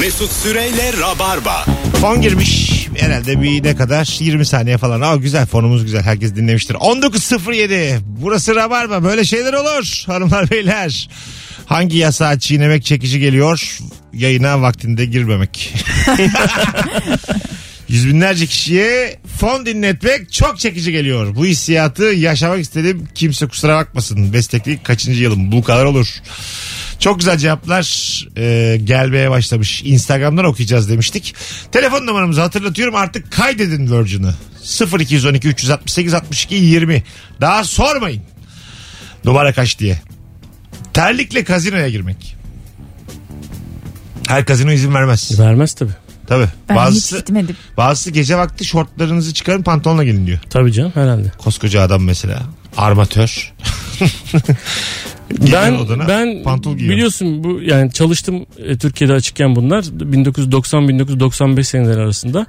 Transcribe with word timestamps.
Mesut 0.00 0.32
Süreyle 0.32 0.92
Rabarba. 1.00 1.64
Fon 2.00 2.20
girmiş. 2.20 2.86
Herhalde 2.98 3.42
bir 3.42 3.62
ne 3.62 3.76
kadar? 3.76 4.16
20 4.20 4.46
saniye 4.46 4.78
falan. 4.78 5.00
Aa 5.00 5.16
güzel 5.16 5.46
fonumuz 5.46 5.84
güzel. 5.84 6.02
Herkes 6.02 6.34
dinlemiştir. 6.36 6.74
19.07. 6.74 7.98
Burası 8.06 8.54
Rabarba. 8.54 9.04
Böyle 9.04 9.24
şeyler 9.24 9.52
olur. 9.52 10.02
Hanımlar 10.06 10.50
beyler. 10.50 11.08
Hangi 11.66 11.96
yasağı 11.96 12.38
çiğnemek 12.38 12.84
çekici 12.84 13.20
geliyor? 13.20 13.78
Yayına 14.12 14.62
vaktinde 14.62 15.04
girmemek. 15.04 15.74
Yüz 17.88 18.08
binlerce 18.08 18.46
kişiye 18.46 19.20
fon 19.38 19.66
dinletmek 19.66 20.32
çok 20.32 20.58
çekici 20.58 20.92
geliyor. 20.92 21.36
Bu 21.36 21.46
hissiyatı 21.46 22.04
yaşamak 22.04 22.60
istedim. 22.60 23.08
Kimse 23.14 23.46
kusura 23.46 23.76
bakmasın. 23.76 24.30
Mesleklik 24.32 24.84
kaçıncı 24.84 25.22
yılım? 25.22 25.52
Bu 25.52 25.62
kadar 25.62 25.84
olur. 25.84 26.06
Çok 26.98 27.18
güzel 27.18 27.38
cevaplar 27.38 27.84
e, 28.36 28.76
gelmeye 28.84 29.30
başlamış. 29.30 29.82
Instagram'dan 29.84 30.44
okuyacağız 30.44 30.88
demiştik. 30.90 31.34
Telefon 31.72 32.06
numaramızı 32.06 32.40
hatırlatıyorum 32.40 32.94
artık 32.94 33.32
kaydedin 33.32 33.98
Virgin'ı. 34.00 34.34
0212 35.00 35.48
368 35.48 36.14
62 36.14 36.54
20. 36.54 37.02
Daha 37.40 37.64
sormayın. 37.64 38.22
Numara 39.24 39.52
kaç 39.52 39.78
diye. 39.78 39.98
Terlikle 40.92 41.44
kazinoya 41.44 41.88
girmek. 41.88 42.36
Her 44.28 44.44
kazino 44.44 44.72
izin 44.72 44.94
vermez. 44.94 45.40
Vermez 45.40 45.74
tabii. 45.74 45.92
Tabii. 46.26 46.48
Ben 46.68 46.76
bazısı, 46.76 47.16
hiç 47.16 47.26
gitmedim. 47.26 47.56
bazısı 47.76 48.10
gece 48.10 48.36
vakti 48.36 48.64
şortlarınızı 48.64 49.34
çıkarın 49.34 49.62
pantolonla 49.62 50.04
gelin 50.04 50.26
diyor. 50.26 50.38
Tabii 50.50 50.72
canım 50.72 50.92
herhalde. 50.94 51.32
Koskoca 51.38 51.82
adam 51.82 52.04
mesela. 52.04 52.42
Armatör. 52.76 53.52
Ben 55.52 55.72
odana, 55.72 56.08
ben 56.08 56.42
pantol 56.42 56.76
giyiyor. 56.76 56.94
biliyorsun 56.94 57.44
bu 57.44 57.60
yani 57.62 57.92
çalıştım 57.92 58.46
e, 58.58 58.76
Türkiye'de 58.76 59.12
açıkken 59.12 59.56
bunlar 59.56 59.82
1990-1995 59.82 61.64
seneleri 61.64 62.00
arasında. 62.00 62.46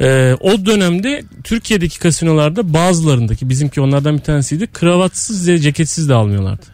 E, 0.00 0.36
o 0.40 0.66
dönemde 0.66 1.22
Türkiye'deki 1.44 1.98
kasinolarda 1.98 2.74
bazılarındaki 2.74 3.48
bizimki 3.48 3.80
onlardan 3.80 4.16
bir 4.16 4.22
tanesiydi. 4.22 4.66
Kravatsız 4.66 5.48
ve 5.48 5.58
ceketsiz 5.58 6.08
de 6.08 6.14
almıyorlardı. 6.14 6.66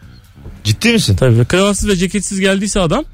Ciddi 0.63 0.93
misin? 0.93 1.15
Tabii 1.15 1.45
kravatsız 1.45 1.89
ve 1.89 1.95
ceketsiz 1.95 2.39
geldiyse 2.39 2.79
adam 2.79 3.05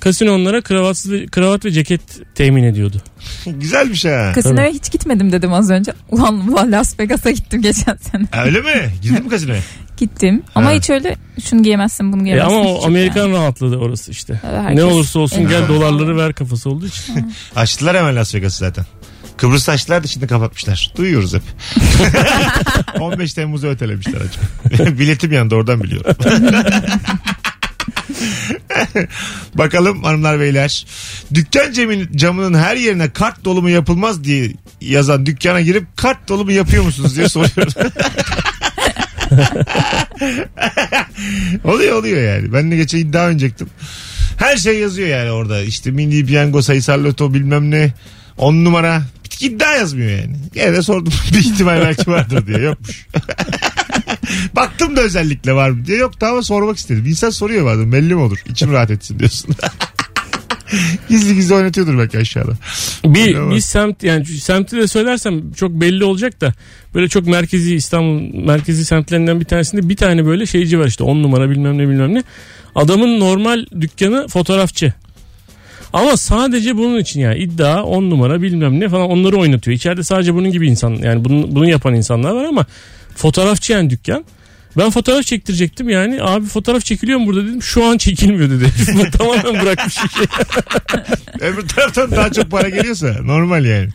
kasino 0.00 0.34
onlara 0.34 0.60
kravatsız 0.60 1.12
ve, 1.12 1.26
kravat 1.26 1.64
ve 1.64 1.70
ceket 1.70 2.00
temin 2.34 2.62
ediyordu. 2.62 3.02
Güzelmiş 3.46 4.04
ha. 4.04 4.32
Kasinoya 4.34 4.68
hiç 4.68 4.90
gitmedim 4.92 5.32
dedim 5.32 5.52
az 5.52 5.70
önce. 5.70 5.92
Ulan 6.10 6.48
ulan 6.48 6.72
Las 6.72 7.00
Vegas'a 7.00 7.30
gittim 7.30 7.62
geçen 7.62 7.96
sene. 7.96 8.26
Öyle 8.44 8.60
mi? 8.60 8.90
Girdin 9.02 9.24
mi 9.24 9.28
kazinoya? 9.30 9.60
Gittim. 9.98 10.42
Ama 10.54 10.70
Ha. 10.70 10.72
hiç 10.74 10.90
öyle 10.90 11.16
şunu 11.44 11.62
giyemezsin 11.62 12.12
bunu 12.12 12.20
E 12.20 12.24
giyemezsin. 12.24 12.50
ama 12.56 12.60
hiç 12.64 12.68
o 12.70 12.72
yok 12.74 12.84
Amerikan 12.86 13.20
yani. 13.26 13.32
rahatlığı 13.36 13.72
da 13.72 13.76
orası 13.78 14.10
işte. 14.10 14.40
Evet, 14.48 14.60
herkes- 14.60 14.76
ne 14.76 14.84
olursa 14.84 15.18
olsun 15.18 15.40
Evet. 15.40 15.50
gel 15.50 15.68
dolarları 15.68 16.16
ver 16.16 16.32
kafası 16.34 16.70
olduğu 16.70 16.86
için. 16.86 17.32
Açtılar 17.56 17.96
hemen 17.96 18.16
Las 18.16 18.34
Vegas'ı 18.34 18.58
zaten. 18.58 18.84
Kıbrıs 19.36 19.68
açtılar 19.68 20.02
da 20.02 20.06
şimdi 20.06 20.26
kapatmışlar. 20.26 20.92
Duyuyoruz 20.96 21.34
hep. 21.34 21.42
15 23.00 23.32
Temmuz'u 23.34 23.66
ötelemişler 23.68 24.20
acaba. 24.20 24.98
Biletim 24.98 25.32
yandı 25.32 25.54
oradan 25.54 25.82
biliyorum. 25.82 26.14
Bakalım 29.54 30.04
hanımlar 30.04 30.40
beyler. 30.40 30.86
Dükkan 31.34 31.72
cemin, 31.72 32.08
camının 32.16 32.58
her 32.58 32.76
yerine 32.76 33.10
kart 33.10 33.44
dolumu 33.44 33.70
yapılmaz 33.70 34.24
diye 34.24 34.52
yazan 34.80 35.26
dükkana 35.26 35.60
girip 35.60 35.96
kart 35.96 36.28
dolumu 36.28 36.52
yapıyor 36.52 36.84
musunuz 36.84 37.16
diye 37.16 37.28
soruyorum. 37.28 37.72
oluyor 41.64 41.98
oluyor 41.98 42.22
yani. 42.22 42.52
Ben 42.52 42.70
de 42.70 42.76
geçen 42.76 42.98
iddia 42.98 43.24
oynayacaktum. 43.24 43.70
Her 44.36 44.56
şey 44.56 44.78
yazıyor 44.78 45.08
yani 45.08 45.30
orada. 45.30 45.62
İşte 45.62 45.90
mini 45.90 46.26
piyango 46.26 46.62
sayısal 46.62 47.04
loto 47.04 47.34
bilmem 47.34 47.70
ne. 47.70 47.92
On 48.38 48.64
numara. 48.64 49.02
Bir 49.24 49.30
tek 49.30 49.42
iddia 49.42 49.72
yazmıyor 49.72 50.10
yani. 50.10 50.36
Gene 50.54 50.72
de 50.72 50.82
sordum. 50.82 51.12
bir 51.32 51.38
ihtimal 51.38 51.80
belki 51.80 52.10
vardır 52.10 52.46
diye. 52.46 52.58
Yokmuş. 52.58 53.06
Baktım 54.56 54.96
da 54.96 55.00
özellikle 55.00 55.52
var 55.52 55.70
mı 55.70 55.86
diye. 55.86 55.98
Yok 55.98 56.20
da 56.20 56.42
sormak 56.42 56.78
istedim. 56.78 57.06
İnsan 57.06 57.30
soruyor 57.30 57.66
bazen. 57.66 57.92
Belli 57.92 58.14
mi 58.14 58.20
olur? 58.20 58.38
İçim 58.48 58.72
rahat 58.72 58.90
etsin 58.90 59.18
diyorsun. 59.18 59.54
gizli 61.08 61.34
gizli 61.34 61.54
oynatıyordur 61.54 61.98
belki 61.98 62.18
aşağıda. 62.18 62.52
Bir, 63.04 63.50
bir 63.50 63.60
semt 63.60 64.02
yani 64.02 64.24
semti 64.26 64.76
de 64.76 64.86
söylersem 64.86 65.52
çok 65.52 65.70
belli 65.70 66.04
olacak 66.04 66.40
da 66.40 66.52
böyle 66.94 67.08
çok 67.08 67.26
merkezi 67.26 67.74
İstanbul 67.74 68.44
merkezi 68.44 68.84
semtlerinden 68.84 69.40
bir 69.40 69.44
tanesinde 69.44 69.88
bir 69.88 69.96
tane 69.96 70.26
böyle 70.26 70.46
şeyci 70.46 70.78
var 70.78 70.86
işte 70.86 71.04
10 71.04 71.22
numara 71.22 71.50
bilmem 71.50 71.78
ne 71.78 71.88
bilmem 71.88 72.14
ne. 72.14 72.22
Adamın 72.74 73.20
normal 73.20 73.66
dükkanı 73.80 74.28
fotoğrafçı. 74.28 74.92
Ama 75.92 76.16
sadece 76.16 76.76
bunun 76.76 76.98
için 76.98 77.20
yani 77.20 77.38
iddia 77.38 77.82
10 77.82 78.10
numara 78.10 78.42
bilmem 78.42 78.80
ne 78.80 78.88
falan 78.88 79.10
onları 79.10 79.36
oynatıyor. 79.36 79.76
İçeride 79.76 80.02
sadece 80.02 80.34
bunun 80.34 80.52
gibi 80.52 80.68
insan 80.68 80.90
yani 80.90 81.24
bunu, 81.24 81.54
bunu 81.54 81.68
yapan 81.68 81.94
insanlar 81.94 82.30
var 82.30 82.44
ama 82.44 82.66
fotoğrafçı 83.16 83.72
yani 83.72 83.90
dükkan. 83.90 84.24
Ben 84.76 84.90
fotoğraf 84.90 85.24
çektirecektim 85.24 85.88
yani 85.88 86.22
abi 86.22 86.46
fotoğraf 86.46 86.84
çekiliyor 86.84 87.18
mu 87.18 87.26
burada 87.26 87.44
dedim 87.46 87.62
şu 87.62 87.84
an 87.84 87.98
çekilmiyor 87.98 88.50
dedi. 88.50 88.72
Tamamen 89.18 89.62
bırakmış 89.64 89.96
işi. 89.96 90.28
Öbür 91.40 91.68
taraftan 91.68 92.10
daha 92.10 92.32
çok 92.32 92.50
para 92.50 92.68
geliyorsa 92.68 93.16
normal 93.22 93.64
yani. 93.64 93.88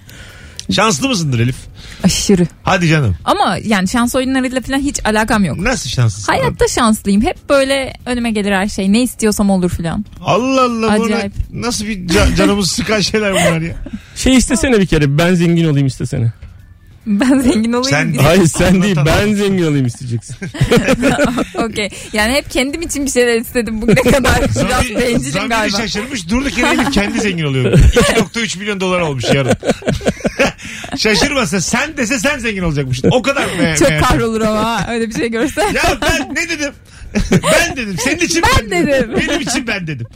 Şanslı 0.71 1.09
mısındır 1.09 1.39
Elif? 1.39 1.55
Aşırı. 2.03 2.47
Hadi 2.63 2.87
canım. 2.87 3.15
Ama 3.25 3.57
yani 3.63 3.87
şans 3.87 4.15
oyunlarıyla 4.15 4.61
falan 4.61 4.79
hiç 4.79 4.99
alakam 5.05 5.43
yok. 5.45 5.57
Nasıl 5.59 5.89
şanslısın? 5.89 6.31
Hayatta 6.33 6.67
şanslıyım. 6.67 7.21
Hep 7.21 7.49
böyle 7.49 7.93
önüme 8.05 8.31
gelir 8.31 8.51
her 8.51 8.67
şey. 8.67 8.93
Ne 8.93 9.03
istiyorsam 9.03 9.49
olur 9.49 9.69
filan. 9.69 10.05
Allah 10.25 10.61
Allah. 10.61 10.87
Acayip. 10.91 11.33
nasıl 11.53 11.85
bir 11.85 12.07
ca- 12.07 12.35
canımız 12.35 12.71
sıkan 12.71 12.99
şeyler 12.99 13.31
bunlar 13.33 13.61
ya. 13.61 13.75
Şey 14.15 14.35
istesene 14.37 14.79
bir 14.79 14.85
kere 14.85 15.17
ben 15.17 15.33
zengin 15.33 15.65
olayım 15.65 15.87
istesene. 15.87 16.33
Ben 17.07 17.39
zengin 17.39 17.73
olayım. 17.73 17.97
Sen- 17.97 18.13
diye. 18.13 18.21
Hayır 18.23 18.45
sen 18.47 18.81
değil 18.81 18.97
ben 19.05 19.33
zengin 19.33 19.63
olayım 19.63 19.85
isteyeceksin. 19.85 20.35
Okey. 21.55 21.89
Yani 22.13 22.33
hep 22.33 22.51
kendim 22.51 22.81
için 22.81 23.05
bir 23.05 23.11
şeyler 23.11 23.41
istedim 23.41 23.81
bugüne 23.81 24.01
kadar. 24.01 24.39
Biraz 24.41 24.89
bencilim 24.89 25.31
zamiri 25.31 25.49
galiba. 25.49 25.77
şaşırmış. 25.77 26.29
Durduk 26.29 26.57
yere 26.57 26.73
Elif 26.73 26.91
kendi 26.91 27.19
zengin 27.21 27.43
oluyor. 27.45 27.77
2.3 27.77 28.59
milyon 28.59 28.79
dolar 28.79 28.99
olmuş 29.01 29.23
yarın. 29.33 29.55
Şaşırmasa 30.97 31.61
sen 31.61 31.97
dese 31.97 32.19
sen 32.19 32.39
zengin 32.39 32.63
olacakmışsın. 32.63 33.09
O 33.11 33.21
kadar 33.21 33.45
mı? 33.45 33.75
Çok 33.79 33.89
kahrolur 33.89 34.41
ama 34.41 34.85
öyle 34.89 35.09
bir 35.09 35.13
şey 35.13 35.29
görse. 35.31 35.61
Ya 35.61 35.83
ben 36.01 36.35
ne 36.35 36.49
dedim? 36.49 36.73
ben 37.31 37.75
dedim. 37.75 37.95
Senin 38.03 38.19
için 38.19 38.43
Ben 38.59 38.71
dedim. 38.71 39.11
Benim 39.17 39.41
için 39.41 39.67
ben 39.67 39.87
dedim. 39.87 40.07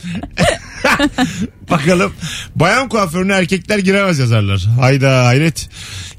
Bakalım. 1.70 2.12
Bayan 2.56 2.88
kuaförüne 2.88 3.32
erkekler 3.32 3.78
giremez 3.78 4.18
yazarlar. 4.18 4.60
Hayda 4.80 5.26
hayret. 5.26 5.68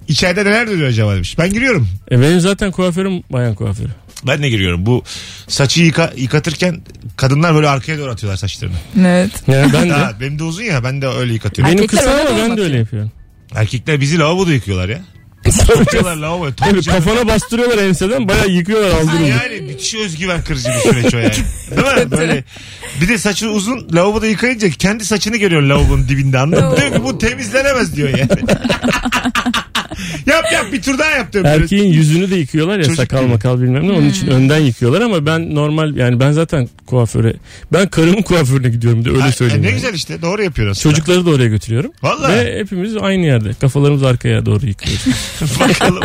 İçeride 0.07 0.45
neler 0.45 0.67
dönüyor 0.67 0.87
acaba 0.89 1.15
demiş. 1.15 1.37
Ben 1.37 1.53
giriyorum. 1.53 1.87
E 2.11 2.21
benim 2.21 2.39
zaten 2.39 2.71
kuaförüm 2.71 3.23
bayan 3.29 3.55
kuaförü. 3.55 3.89
Ben 4.27 4.43
de 4.43 4.49
giriyorum. 4.49 4.85
Bu 4.85 5.03
saçı 5.47 5.83
yıka, 5.83 6.13
yıkatırken 6.17 6.81
kadınlar 7.17 7.55
böyle 7.55 7.69
arkaya 7.69 7.97
doğru 7.99 8.11
atıyorlar 8.11 8.37
saçlarını. 8.37 8.75
Evet. 8.99 9.31
Yani 9.47 9.73
ben 9.73 9.83
de. 9.89 9.93
Ha, 9.93 10.13
benim 10.21 10.39
de 10.39 10.43
uzun 10.43 10.63
ya 10.63 10.83
ben 10.83 11.01
de 11.01 11.07
öyle 11.07 11.33
yıkatıyorum. 11.33 11.71
Benim 11.73 11.83
Erkekler 11.83 12.05
kısa 12.05 12.17
öyle 12.17 12.29
ama 12.29 12.49
ben 12.49 12.57
de 12.57 12.61
öyle 12.61 12.73
ya. 12.73 12.79
yapıyorum. 12.79 13.11
Erkekler 13.55 14.01
bizi 14.01 14.19
lavaboda 14.19 14.53
yıkıyorlar 14.53 14.89
ya. 14.89 15.01
Yıkıyorlar 15.79 16.15
lavaboya. 16.15 16.55
Tabii 16.55 16.69
Tabii 16.71 16.81
canım. 16.81 17.03
kafana 17.03 17.27
bastırıyorlar 17.27 17.77
enseden 17.77 18.27
bayağı 18.27 18.47
yıkıyorlar 18.49 18.89
aldırıyor. 18.91 19.41
Yani 19.43 19.61
müthiş 19.61 19.95
özgüven 19.95 20.43
kırıcı 20.43 20.69
bir 20.69 20.89
süreç 20.93 21.13
o 21.13 21.17
yani. 21.17 21.31
Değil 21.95 22.05
mi? 22.05 22.11
Böyle 22.11 22.43
bir 23.01 23.07
de 23.07 23.17
saçı 23.17 23.49
uzun 23.49 23.87
lavaboda 23.93 24.27
yıkayınca 24.27 24.69
kendi 24.69 25.05
saçını 25.05 25.37
görüyor 25.37 25.61
lavabonun 25.61 26.07
dibinde 26.07 26.39
anladın 26.39 26.65
mı? 26.69 26.77
Diyor 26.77 26.93
ki 26.93 27.03
bu 27.03 27.17
temizlenemez 27.17 27.95
diyor 27.95 28.09
yani. 28.09 28.29
yap 30.25 30.45
yap 30.53 30.65
bir 30.73 30.81
tur 30.81 30.97
daha 30.99 31.09
yap 31.11 31.33
diyorum. 31.33 31.51
Böyle 31.51 31.63
Erkeğin 31.63 31.93
yüzünü 31.93 32.29
de 32.31 32.35
yıkıyorlar 32.35 32.77
ya 32.77 32.83
Çocuk 32.83 32.97
sakal 32.97 33.21
gibi. 33.23 33.31
makal 33.31 33.61
bilmem 33.61 33.87
ne 33.87 33.91
onun 33.91 34.09
için 34.09 34.27
Hmm. 34.27 34.33
önden 34.33 34.57
yıkıyorlar 34.59 35.01
ama 35.01 35.25
ben 35.25 35.55
normal 35.55 35.95
yani 35.95 36.19
ben 36.19 36.31
zaten 36.31 36.69
kuaföre 36.85 37.33
ben 37.73 37.87
karımın 37.89 38.21
kuaförüne 38.21 38.69
gidiyorum 38.69 39.05
de 39.05 39.09
öyle 39.09 39.23
Ay, 39.23 39.31
söyleyeyim. 39.31 39.61
Ne 39.63 39.67
yani. 39.67 39.75
güzel 39.75 39.93
işte 39.93 40.21
doğru 40.21 40.43
yapıyor 40.43 40.67
aslında. 40.67 40.95
Çocukları 40.95 41.25
da 41.25 41.29
oraya 41.29 41.47
götürüyorum. 41.47 41.91
Vallahi. 42.01 42.33
Ve 42.35 42.59
hepimiz 42.59 42.97
aynı 42.97 43.25
yerde. 43.25 43.53
Kafalarımız 43.61 44.03
arkaya 44.03 44.45
doğru 44.45 44.65
yıkıyoruz. 44.65 45.05
Bakalım. 45.59 46.03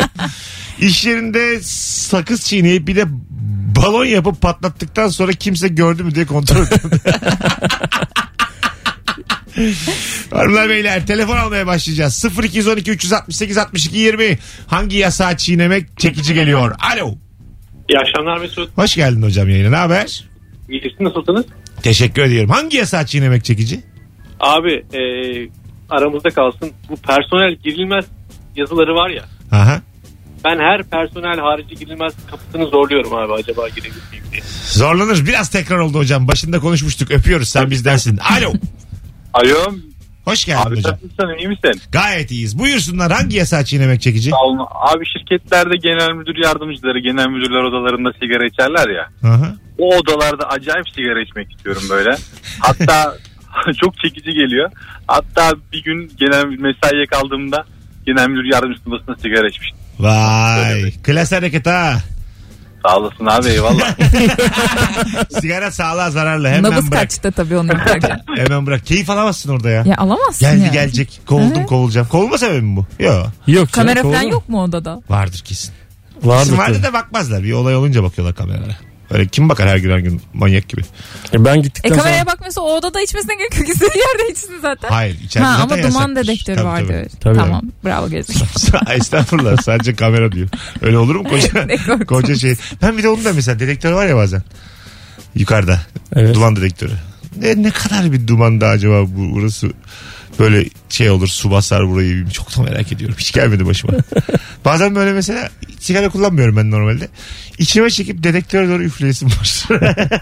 İş 0.79 1.05
yerinde 1.05 1.59
sakız 1.61 2.41
çiğneyip 2.41 2.87
bir 2.87 2.95
de 2.95 3.03
balon 3.75 4.05
yapıp 4.05 4.41
patlattıktan 4.41 5.07
sonra 5.07 5.31
kimse 5.31 5.67
gördü 5.67 6.03
mü 6.03 6.15
diye 6.15 6.25
kontrol 6.25 6.65
ediyor. 6.65 6.81
Hanımlar 10.31 10.69
beyler 10.69 11.07
telefon 11.07 11.37
almaya 11.37 11.67
başlayacağız. 11.67 12.25
0212 12.43 12.91
368 12.91 13.57
62 13.57 13.97
20 13.97 14.37
hangi 14.67 14.97
yasağı 14.97 15.37
çiğnemek 15.37 15.99
çekici 15.99 16.33
geliyor? 16.33 16.75
Alo. 16.93 17.15
İyi 17.89 17.99
akşamlar 17.99 18.37
Mesut. 18.37 18.77
Hoş 18.77 18.95
geldin 18.95 19.21
hocam 19.21 19.49
yayına. 19.49 19.69
Ne 19.69 19.75
haber? 19.75 20.23
İyi 20.69 20.81
siz 20.81 20.99
nasılsınız? 20.99 21.45
Teşekkür 21.83 22.21
ediyorum. 22.21 22.49
Hangi 22.49 22.77
yasağı 22.77 23.05
çiğnemek 23.05 23.45
çekici? 23.45 23.79
Abi 24.39 24.71
e, 24.73 25.01
aramızda 25.89 26.29
kalsın. 26.29 26.71
Bu 26.89 26.95
personel 26.95 27.55
girilmez 27.63 28.05
yazıları 28.55 28.95
var 28.95 29.09
ya. 29.09 29.23
Aha. 29.51 29.81
Ben 30.43 30.59
her 30.59 30.83
personel 30.83 31.39
harici 31.39 31.75
girilmez 31.75 32.13
kapısını 32.31 32.65
zorluyorum 32.65 33.13
abi 33.13 33.33
acaba 33.33 33.69
girebilir 33.69 34.03
miyim 34.11 34.23
diye. 34.31 34.41
Zorlanır. 34.65 35.25
Biraz 35.27 35.49
tekrar 35.49 35.77
oldu 35.77 35.97
hocam. 35.97 36.27
Başında 36.27 36.59
konuşmuştuk. 36.59 37.11
Öpüyoruz. 37.11 37.49
Sen 37.49 37.71
bizdensin. 37.71 38.17
Alo. 38.17 38.53
Alo 39.35 39.75
Hoş 40.25 40.45
geldin 40.45 40.61
Abi 40.69 40.75
hocam. 40.77 40.93
nasılsın 40.93 41.37
iyi 41.39 41.47
misin? 41.47 41.81
Gayet 41.91 42.31
iyiyiz. 42.31 42.59
Buyursunlar 42.59 43.11
hangi 43.11 43.37
yasa 43.37 43.65
çiğnemek 43.65 44.01
çekici? 44.01 44.29
Sağ 44.29 44.37
olun. 44.41 44.65
Abi 44.69 45.05
şirketlerde 45.05 45.77
genel 45.77 46.11
müdür 46.15 46.43
yardımcıları 46.43 46.99
genel 46.99 47.27
müdürler 47.27 47.63
odalarında 47.63 48.11
sigara 48.21 48.45
içerler 48.47 48.89
ya. 48.89 49.09
Hı 49.21 49.33
hı. 49.33 49.55
O 49.77 49.95
odalarda 49.97 50.49
acayip 50.49 50.89
sigara 50.95 51.21
içmek 51.21 51.51
istiyorum 51.51 51.81
böyle. 51.89 52.15
Hatta 52.59 53.17
çok 53.81 53.99
çekici 53.99 54.31
geliyor. 54.31 54.71
Hatta 55.07 55.51
bir 55.73 55.83
gün 55.83 56.11
genel 56.17 56.45
mesaiye 56.45 57.05
kaldığımda 57.05 57.65
genel 58.05 58.29
müdür 58.29 58.53
yardımcısının 58.53 59.15
sigara 59.21 59.47
içmiştim. 59.47 59.79
Vay. 59.99 60.91
Klas 61.03 61.31
hareket 61.31 61.65
ha. 61.65 61.93
Sağ 62.87 62.97
olasın 62.97 63.25
abi 63.25 63.49
eyvallah. 63.49 63.95
Sigara 65.41 65.71
sağlığa 65.71 66.11
zararlı. 66.11 66.47
Hemen 66.47 66.71
Nabız 66.71 66.91
bırak. 66.91 67.01
kaçtı 67.01 67.31
tabii 67.31 67.57
onu 67.57 67.67
yaparken. 67.73 68.21
Hemen 68.35 68.65
bırak. 68.65 68.85
Keyif 68.85 69.09
alamazsın 69.09 69.49
orada 69.49 69.69
ya. 69.69 69.83
ya 69.85 69.97
alamazsın 69.97 70.39
Geldi 70.39 70.61
yani. 70.61 70.71
gelecek. 70.71 71.21
Kovuldum 71.25 71.53
Evet. 71.57 71.67
kovulacağım. 71.67 72.07
Kovulma 72.07 72.37
sebebi 72.37 72.61
mi 72.61 72.75
bu? 72.75 73.03
Yok. 73.03 73.27
Yok. 73.47 73.71
Kamera 73.71 73.95
canım, 73.95 74.09
falan 74.11 74.21
kovulma. 74.21 74.33
yok 74.33 74.49
mu 74.49 74.63
odada? 74.63 75.01
Vardır 75.09 75.41
kesin. 75.45 75.73
Vardır. 76.23 76.43
Kesin 76.45 76.57
vardı 76.57 76.73
tabii. 76.73 76.83
da 76.83 76.93
bakmazlar. 76.93 77.43
Bir 77.43 77.51
olay 77.53 77.75
olunca 77.75 78.03
bakıyorlar 78.03 78.35
kameralara. 78.35 78.75
Öyle 79.11 79.27
kim 79.27 79.49
bakar 79.49 79.69
her 79.69 79.77
gün 79.77 79.91
her 79.91 79.99
gün 79.99 80.21
manyak 80.33 80.69
gibi. 80.69 80.81
E 81.33 81.45
ben 81.45 81.55
E 81.55 81.59
gittikten 81.61 81.97
kameraya 81.97 82.19
sonra... 82.19 82.31
bakmıyorsa 82.31 82.61
o 82.61 82.77
odada 82.77 83.01
içmesine 83.01 83.35
gerek 83.35 83.57
yok. 83.57 83.69
İstediği 83.69 83.97
yerde 84.03 84.31
içsin 84.31 84.53
zaten. 84.61 84.89
Hayır 84.89 85.17
içeride 85.23 85.47
Ha, 85.47 85.57
zaten 85.61 85.83
ama 85.83 85.89
duman 85.91 86.01
yasaktır. 86.09 86.23
dedektörü 86.27 86.55
Tabii, 86.55 86.65
vardı. 86.67 86.87
tabii. 86.87 87.19
Tabii. 87.19 87.37
Tamam 87.37 87.61
bravo 87.85 88.09
gezdik. 88.09 88.43
Estağfurullah 88.91 89.57
sadece 89.61 89.95
kamera 89.95 90.31
diyor. 90.31 90.49
Öyle 90.81 90.97
olur 90.97 91.15
mu 91.15 91.23
koca, 91.29 91.65
Ne 91.65 92.05
koca 92.05 92.35
şey. 92.35 92.55
Ben 92.81 92.97
bir 92.97 93.03
de 93.03 93.09
onu 93.09 93.23
da 93.25 93.33
mesela 93.33 93.59
dedektör 93.59 93.91
var 93.91 94.07
ya 94.07 94.15
bazen. 94.15 94.43
Yukarıda. 95.35 95.79
Evet. 96.15 96.35
Duman 96.35 96.55
dedektörü. 96.55 96.93
Ne, 97.37 97.63
ne 97.63 97.71
kadar 97.71 98.11
bir 98.11 98.27
dumanda 98.27 98.67
acaba 98.67 99.01
bu 99.07 99.35
burası 99.35 99.71
böyle 100.39 100.65
şey 100.89 101.09
olur 101.09 101.27
su 101.27 101.51
basar 101.51 101.89
burayı 101.89 102.29
çok 102.29 102.57
da 102.57 102.61
merak 102.61 102.91
ediyorum. 102.91 103.15
Hiç 103.19 103.31
gelmedi 103.31 103.65
başıma. 103.65 103.93
Bazen 104.65 104.95
böyle 104.95 105.13
mesela 105.13 105.49
sigara 105.79 106.09
kullanmıyorum 106.09 106.57
ben 106.57 106.71
normalde. 106.71 107.07
İçime 107.57 107.89
çekip 107.89 108.23
dedektöre 108.23 108.67
doğru 108.69 108.83
üfleyesim 108.83 109.29
var. 109.29 109.65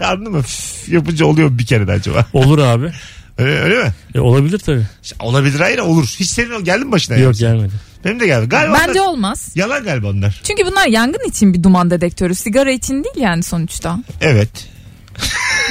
Anladın 0.04 0.32
mı? 0.32 0.38
Üf, 0.38 0.88
yapınca 0.88 1.26
oluyor 1.26 1.58
bir 1.58 1.66
kere 1.66 1.86
de 1.86 1.92
acaba. 1.92 2.26
Olur 2.32 2.58
abi. 2.58 2.92
Öyle, 3.38 3.58
öyle 3.60 3.82
mi? 3.84 3.92
E, 4.14 4.20
olabilir 4.20 4.58
tabii. 4.58 4.86
İşte 5.02 5.16
olabilir 5.20 5.60
hayır 5.60 5.78
olur. 5.78 6.06
Hiç 6.20 6.30
senin 6.30 6.64
geldi 6.64 6.84
mi 6.84 6.92
başına? 6.92 7.16
Yok 7.16 7.40
yani? 7.40 7.56
gelmedi. 7.56 7.72
Benim 8.04 8.20
de 8.20 8.26
geldi. 8.26 8.48
Galiba 8.48 8.74
Bence 8.86 9.00
onlar- 9.00 9.10
olmaz. 9.12 9.52
Yalan 9.54 9.84
galiba 9.84 10.06
onlar. 10.08 10.40
Çünkü 10.44 10.66
bunlar 10.66 10.86
yangın 10.86 11.28
için 11.28 11.54
bir 11.54 11.62
duman 11.62 11.90
dedektörü. 11.90 12.34
Sigara 12.34 12.70
için 12.70 12.94
değil 13.04 13.16
yani 13.16 13.42
sonuçta. 13.42 13.98
Evet. 14.20 14.48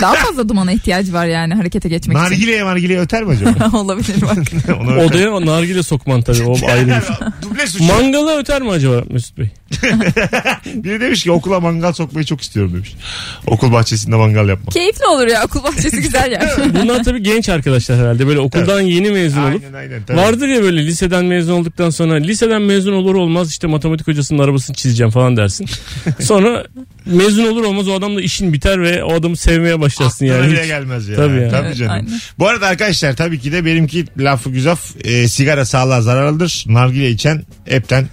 Daha 0.01 0.16
fazla 0.16 0.50
dumana 0.50 0.72
ihtiyacı 0.72 1.13
var 1.13 1.25
yani 1.25 1.54
harekete 1.54 1.90
geçmek 1.90 2.18
için. 2.18 2.25
Nargileye 2.25 2.63
margileye 2.63 3.00
öter 3.00 3.24
mi 3.24 3.31
acaba? 3.31 3.78
Olabilir 3.78 4.22
bak. 4.22 4.38
Onu 4.81 4.94
öter. 4.95 5.06
Odaya 5.06 5.31
o 5.31 5.45
nargile 5.45 5.84
sokman 5.84 6.22
tabii. 6.22 6.44
O 6.44 6.56
ayrı 6.72 6.88
bir 6.88 6.92
şey. 6.92 7.16
Duble 7.42 7.68
suç. 7.68 7.81
Mangala 7.81 8.38
öter 8.38 8.62
mi 8.62 8.69
acaba 8.69 9.04
Mesut 9.10 9.38
Bey? 9.38 9.50
Biri 10.75 11.01
demiş 11.01 11.24
ki 11.24 11.31
okula 11.31 11.60
mangal 11.60 11.94
sokmayı 11.94 12.25
çok 12.25 12.42
istiyorum 12.42 12.74
demiş. 12.74 12.94
Okul 13.48 13.72
bahçesinde 13.72 14.16
mangal 14.16 14.50
yapmak. 14.50 14.72
Keyifli 14.74 15.06
olur 15.06 15.28
ya 15.28 15.44
okul 15.45 15.63
bahçesi 15.63 16.01
güzel 16.01 16.31
yer. 16.31 16.54
Bunlar 16.81 17.04
tabii 17.04 17.24
genç 17.24 17.50
arkadaşlar 17.50 18.00
herhalde. 18.00 18.28
Böyle 18.28 18.40
okuldan 18.40 18.81
yeni 18.81 19.10
mezun 19.12 19.42
olup. 19.42 19.63
Aynen 19.63 19.74
aynen. 19.74 20.04
Tabii. 20.04 20.18
Vardır 20.18 20.48
ya 20.48 20.62
böyle 20.63 20.86
liseden 20.86 21.25
mezun 21.25 21.54
olduktan 21.54 21.90
sonra 21.90 22.13
liseden 22.16 22.62
mezun 22.62 22.94
olur 22.94 23.16
olmaz 23.16 23.50
işte 23.50 23.68
matematik 23.68 24.07
hocasının 24.07 24.40
arabasını 24.40 24.75
çizeceğim 24.75 25.12
falan 25.12 25.38
dersin. 25.38 25.68
Sonra 26.19 26.66
mezun 27.06 27.45
olur 27.48 27.63
olmaz 27.63 27.88
o 27.88 27.94
adamla 27.94 28.22
işin 28.22 28.54
biter 28.54 28.81
ve 28.81 29.04
o 29.04 29.13
adamı 29.13 29.38
sevmeye 29.38 29.80
başlarsın 29.83 30.25
Aklına 30.25 30.38
yani. 30.41 30.51
bile 30.51 30.62
Hiç- 30.62 30.68
gelmez 30.68 31.07
ya. 31.07 31.15
Tabii 31.15 31.35
ya. 31.41 31.62
Evet, 31.65 31.77
canım. 31.77 31.91
aynen. 31.91 32.19
Bu 32.39 32.47
arada 32.47 32.68
arkadaşlar 32.68 33.15
tabii 33.15 33.39
ki 33.39 33.51
de 33.51 33.65
benimki 33.65 34.06
lafı 34.18 34.50
güzel. 34.50 34.75
E, 35.03 35.27
sigara 35.27 35.65
sağlığa 35.65 36.01
zararlıdır. 36.01 36.63
Nargile 36.68 37.09
içen 37.09 37.44
hepten 37.65 38.07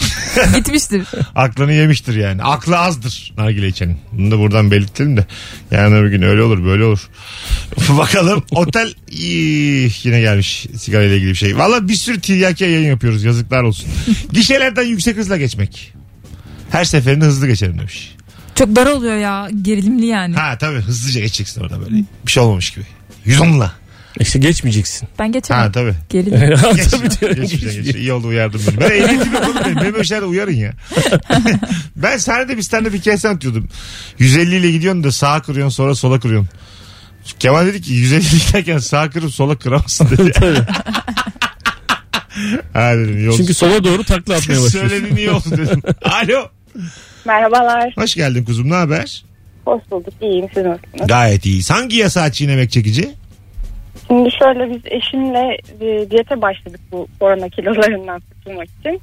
Gitmiştir. 0.56 1.02
aklını 1.34 1.72
yemiştir 1.72 2.14
yani. 2.16 2.42
Aklı 2.42 2.78
azdır 2.78 3.32
nargile 3.36 3.68
içenin. 3.68 3.96
Bunu 4.12 4.30
da 4.30 4.38
buradan 4.38 4.70
belirtelim 4.70 5.16
de. 5.16 5.26
Yani 5.70 6.04
bir 6.04 6.08
gün 6.08 6.22
öyle 6.22 6.42
olur 6.42 6.64
böyle 6.64 6.84
olur. 6.84 7.08
Bakalım 7.88 8.42
otel 8.50 8.94
iyi, 9.10 9.92
yine 10.02 10.20
gelmiş 10.20 10.66
sigara 10.78 11.04
ile 11.04 11.16
ilgili 11.16 11.30
bir 11.30 11.34
şey. 11.34 11.56
Valla 11.58 11.88
bir 11.88 11.94
sürü 11.94 12.20
tiryaki 12.20 12.64
yayın 12.64 12.88
yapıyoruz 12.88 13.24
yazıklar 13.24 13.62
olsun. 13.62 13.88
Gişelerden 14.32 14.82
yüksek 14.84 15.16
hızla 15.16 15.36
geçmek. 15.36 15.92
Her 16.70 16.84
seferinde 16.84 17.24
hızlı 17.24 17.46
geçerim 17.46 17.78
demiş. 17.78 18.14
Çok 18.54 18.76
dar 18.76 18.86
oluyor 18.86 19.16
ya. 19.16 19.48
Gerilimli 19.62 20.06
yani. 20.06 20.34
Ha 20.34 20.58
tabii 20.58 20.78
hızlıca 20.78 21.20
geçeceksin 21.20 21.60
orada 21.60 21.80
böyle. 21.80 22.04
Bir 22.26 22.30
şey 22.32 22.42
olmamış 22.42 22.70
gibi. 22.70 22.84
110'la. 23.26 23.72
İşte 24.20 24.38
geçmeyeceksin. 24.38 25.08
Ben 25.18 25.32
geçemem. 25.32 25.62
Ha 25.62 25.72
tabii. 25.72 25.94
Gerilim. 26.08 26.40
Geç, 26.76 26.86
Tabii 26.90 27.10
diyorum. 27.10 27.42
geçmeyeceksin, 27.42 27.82
geç. 27.84 27.96
İyi 27.96 28.12
oldu 28.12 28.26
uyardım 28.26 28.60
beni. 28.66 28.80
Ben 28.80 28.90
ehliyetim 28.90 29.32
yok 29.32 29.42
oğlum 29.44 29.56
benim. 29.64 29.76
Benim 29.76 29.94
öyle 29.94 30.04
şeylerde 30.04 30.26
uyarın 30.26 30.52
ya. 30.52 30.72
ben 31.96 32.16
sahnede 32.18 32.56
bir 32.56 32.62
stand-up 32.62 32.92
hikayesi 32.92 33.28
anlatıyordum. 33.28 33.68
150 34.18 34.56
ile 34.56 34.70
gidiyorsun 34.70 35.04
da 35.04 35.12
sağa 35.12 35.42
kırıyorsun 35.42 35.76
sonra 35.76 35.94
sola 35.94 36.20
kırıyorsun. 36.20 36.48
Kemal 37.38 37.66
dedi 37.66 37.82
ki 37.82 37.92
150 37.92 38.22
giderken 38.46 38.78
sağa 38.78 39.10
kırıp 39.10 39.34
sola 39.34 39.58
kıramazsın 39.58 40.10
dedi. 40.10 40.32
Tabii. 40.34 40.60
ha 42.72 42.92
dedim. 42.96 43.34
Çünkü 43.36 43.54
sola 43.54 43.84
doğru 43.84 44.04
takla 44.04 44.34
atmaya 44.34 44.38
başlıyorsun. 44.38 44.88
Söylediğin 44.88 45.16
iyi 45.16 45.30
oldu 45.30 45.50
dedim. 45.50 45.82
Alo. 46.04 46.48
Merhabalar. 47.24 47.92
Hoş 47.96 48.14
geldin 48.14 48.44
kuzum 48.44 48.70
ne 48.70 48.74
haber? 48.74 49.24
Hoş 49.64 49.82
bulduk. 49.90 50.14
İyiyim. 50.20 50.46
Siz 50.54 50.64
nasılsınız? 50.64 51.06
Gayet 51.06 51.46
iyi. 51.46 51.62
Hangi 51.70 51.96
yasağı 51.96 52.32
çiğnemek 52.32 52.70
çekici? 52.70 53.10
Şimdi 54.06 54.30
şöyle 54.30 54.70
biz 54.70 54.80
eşimle 54.84 55.56
e, 55.80 56.10
diyete 56.10 56.42
başladık 56.42 56.80
bu 56.92 57.08
korona 57.20 57.48
kilolarından 57.48 58.20
kurtulmak 58.20 58.68
için. 58.80 59.00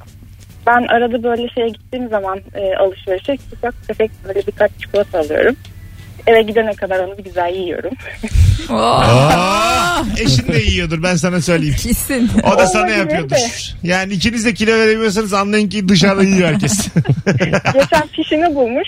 Ben 0.68 0.86
arada 0.88 1.24
böyle 1.24 1.50
şeye 1.50 1.70
gittiğim 1.70 2.10
zaman 2.10 2.40
e, 2.54 2.76
alışverişe 2.76 3.38
ufak 3.54 3.88
tefek 3.88 4.12
böyle 4.28 4.48
birkaç 4.48 4.72
çikolata 4.80 5.20
alıyorum. 5.20 5.56
Eve 6.28 6.42
gidene 6.42 6.74
kadar 6.74 7.00
onu 7.00 7.18
bir 7.18 7.24
güzel 7.24 7.56
yiyorum. 7.56 7.92
Oh, 8.70 8.76
Aa, 8.76 10.04
eşin 10.20 10.48
de 10.48 10.60
yiyordur 10.60 11.04
ben 11.04 11.16
sana 11.16 11.42
söyleyeyim. 11.42 11.76
kesin. 11.84 12.32
O 12.44 12.58
da 12.58 12.68
sana 12.68 12.82
Olabilir 12.82 12.98
yapıyordur. 12.98 13.30
de. 13.36 13.38
Yani 13.84 14.14
ikiniz 14.14 14.46
de 14.46 14.54
kilo 14.54 14.72
veremiyorsanız 14.72 15.34
anlayın 15.34 15.70
ki 15.70 15.90
dışarıda 15.90 16.24
yiyor 16.24 16.50
herkes. 16.50 16.88
Geçen 17.74 18.08
fişini 18.16 18.56
bulmuş. 18.56 18.88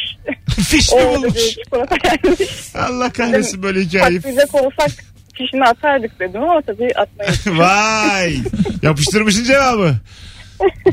Fiş 0.68 0.92
mi 0.92 0.98
Orada 1.00 1.18
bulmuş? 1.18 1.36
bir 1.36 1.40
çikolata 1.64 1.96
gelmiş. 1.96 2.50
Allah 2.76 3.10
kahretsin 3.12 3.64
böyle 3.64 3.82
hikayeyi. 3.82 4.22
Patlayacak 4.22 4.56
olsak 4.56 4.92
fişini 5.34 5.64
atardık 5.64 6.20
dedim 6.20 6.44
ama 6.44 6.62
tabii 6.62 6.90
atmayın. 6.96 7.34
Vay. 7.60 8.38
Yapıştırmışsın 8.82 9.44
cevabı. 9.44 9.96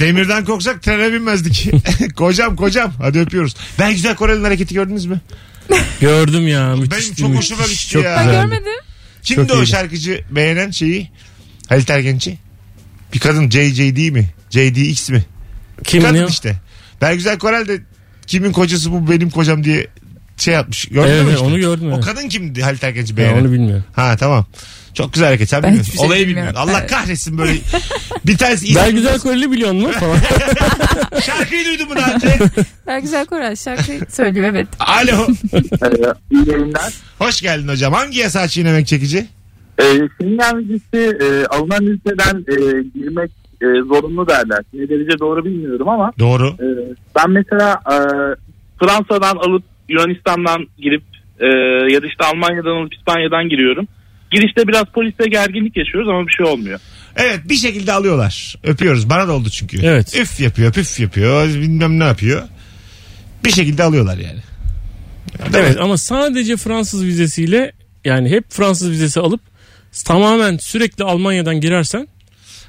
Demirden 0.01 0.45
korksak 0.45 0.83
trene 0.83 1.13
binmezdik. 1.13 1.71
kocam 2.17 2.57
kocam. 2.57 2.93
Hadi 3.01 3.19
öpüyoruz. 3.21 3.57
Ben 3.79 3.91
güzel 3.93 4.15
Koreli'nin 4.17 4.45
hareketi 4.45 4.75
gördünüz 4.75 5.07
mü? 5.07 5.21
Gördüm 6.01 6.49
ya. 6.49 6.77
Müthiş, 6.77 7.05
Benim 7.05 7.15
çok 7.15 7.31
müthiş. 7.31 7.51
hoşuma 7.51 7.67
gitti 7.67 7.89
Çok 7.89 8.05
ya. 8.05 8.17
Ben 8.17 8.31
görmedim. 8.33 8.73
Kimdi 9.23 9.49
Çok 9.49 9.57
o 9.57 9.61
iyiydi. 9.61 9.67
şarkıcı 9.71 10.21
beğenen 10.31 10.71
şeyi? 10.71 11.11
Halit 11.69 11.91
Ergenç'i. 11.91 12.39
Bir 13.15 13.19
kadın 13.19 13.51
JJD 13.51 14.11
mi? 14.13 14.29
JDX 14.51 15.11
mi? 15.11 15.25
Kim 15.85 16.03
kadın 16.03 16.15
ne? 16.23 16.27
işte. 16.27 16.57
Belgüzel 17.01 17.39
Korel 17.39 17.69
de 17.69 17.81
kimin 18.27 18.53
kocası 18.53 18.93
bu 18.93 19.11
benim 19.11 19.31
kocam 19.31 19.65
diye 19.65 19.87
şey 20.37 20.57
atmış. 20.57 20.85
Gördün 20.85 21.09
Evet, 21.11 21.23
mü 21.23 21.29
evet, 21.29 21.35
işte? 21.35 21.47
onu 21.47 21.59
gördüm, 21.59 21.93
O 21.93 21.95
evet. 21.95 22.05
kadın 22.05 22.29
kimdi 22.29 22.63
Halit 22.63 22.85
Ergenç'i 22.85 23.11
Ya, 23.13 23.17
beğenen? 23.17 23.41
onu 23.41 23.53
bilmiyorum. 23.53 23.85
Ha 23.93 24.17
tamam. 24.17 24.47
Çok 24.97 25.13
güzel 25.13 25.27
hareket. 25.29 25.49
Sen 25.49 25.63
Ben 25.63 25.69
bilmiyorsun. 25.71 25.99
şey 25.99 26.07
Olayı 26.07 26.27
bilmiyorum. 26.27 26.49
bilmiyorsun. 26.53 26.73
Allah 26.73 26.81
Evet. 26.81 26.91
kahretsin 26.91 27.39
böyle. 27.39 27.53
Bir 28.27 28.39
tanesi 28.39 28.77
Ben 28.77 28.91
güzel 28.95 29.19
Koreli 29.19 29.51
biliyor 29.51 29.93
falan. 29.93 30.17
Şarkıyı 31.21 31.67
duydun 31.67 31.89
mu 31.89 31.97
daha 31.97 32.15
önce? 32.15 32.29
Ben 32.87 33.03
güzel 33.03 33.27
Koray 33.27 33.57
şarkı 33.57 33.93
söylüyor 34.09 34.47
evet. 34.51 34.69
Alo. 34.79 35.27
İyi 36.31 36.51
yayınlar. 36.51 36.93
Hoş 37.19 37.41
geldin 37.43 37.69
hocam. 37.69 37.93
Hangi 37.93 38.19
yasağı 38.19 38.49
çiğnemek 38.49 38.87
çekici? 38.87 39.27
Ee, 39.81 39.83
Schengen 40.19 40.59
vizesi 40.59 41.17
e, 41.25 41.47
alınan 41.47 41.85
ülkeden 41.87 42.45
e, 42.49 42.83
girmek 42.95 43.31
e, 43.63 43.67
zorunlu 43.89 44.29
derler. 44.29 44.61
Ne 44.73 44.89
derece 44.89 45.19
doğru 45.19 45.45
bilmiyorum 45.45 45.89
ama 45.89 46.13
Doğru. 46.19 46.49
e, 46.49 46.67
ben 47.17 47.31
mesela 47.31 47.81
e, 47.93 47.97
Fransa'dan 48.81 49.37
alıp 49.37 49.63
Yunanistan'dan 49.89 50.67
girip 50.79 51.03
e, 51.41 51.47
ya 51.95 52.03
da 52.03 52.07
işte 52.07 52.25
Almanya'dan 52.25 52.71
alıp 52.83 52.95
İspanya'dan 52.95 53.49
giriyorum. 53.49 53.89
Girişte 54.31 54.69
biraz 54.69 54.85
polisle 54.85 55.29
gerginlik 55.29 55.77
yaşıyoruz 55.77 56.09
ama 56.09 56.27
bir 56.27 56.33
şey 56.33 56.47
olmuyor. 56.47 56.81
Evet 57.17 57.41
bir 57.45 57.55
şekilde 57.55 57.93
alıyorlar. 57.93 58.57
Öpüyoruz. 58.63 59.11
Bana 59.11 59.29
da 59.29 59.33
oldu 59.33 59.51
çünkü. 59.51 59.81
Evet. 59.83 60.17
Üf 60.17 60.41
yapıyor 60.41 60.73
püf 60.73 61.01
yapıyor. 61.01 61.49
Bilmem 61.49 61.99
ne 61.99 62.05
yapıyor. 62.05 62.43
Bir 63.45 63.51
şekilde 63.51 63.83
alıyorlar 63.83 64.19
yani. 64.19 64.41
Değil 65.39 65.65
evet 65.65 65.77
mi? 65.77 65.83
ama 65.83 65.99
sadece 65.99 66.57
Fransız 66.57 67.05
vizesiyle 67.05 67.73
yani 68.05 68.31
hep 68.31 68.45
Fransız 68.51 68.91
vizesi 68.91 69.21
alıp 69.21 69.41
tamamen 70.05 70.57
sürekli 70.57 71.05
Almanya'dan 71.05 71.61
girersen 71.61 72.09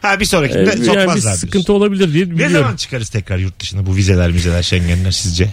Ha 0.01 0.20
bir 0.20 0.25
sonrakinde 0.25 0.60
yani 0.60 0.68
bir 0.82 0.86
sokmazlar. 0.86 1.06
diyorsun. 1.08 1.32
sıkıntı 1.32 1.74
olabilir 1.74 2.13
diye 2.13 2.25
Ne 2.25 2.30
biliyorum. 2.32 2.56
zaman 2.58 2.75
çıkarız 2.75 3.10
tekrar 3.10 3.38
yurt 3.38 3.60
dışına 3.60 3.86
bu 3.86 3.96
vizeler 3.96 4.34
vizeler 4.34 4.63
Schengenler 4.63 5.12
sizce? 5.12 5.50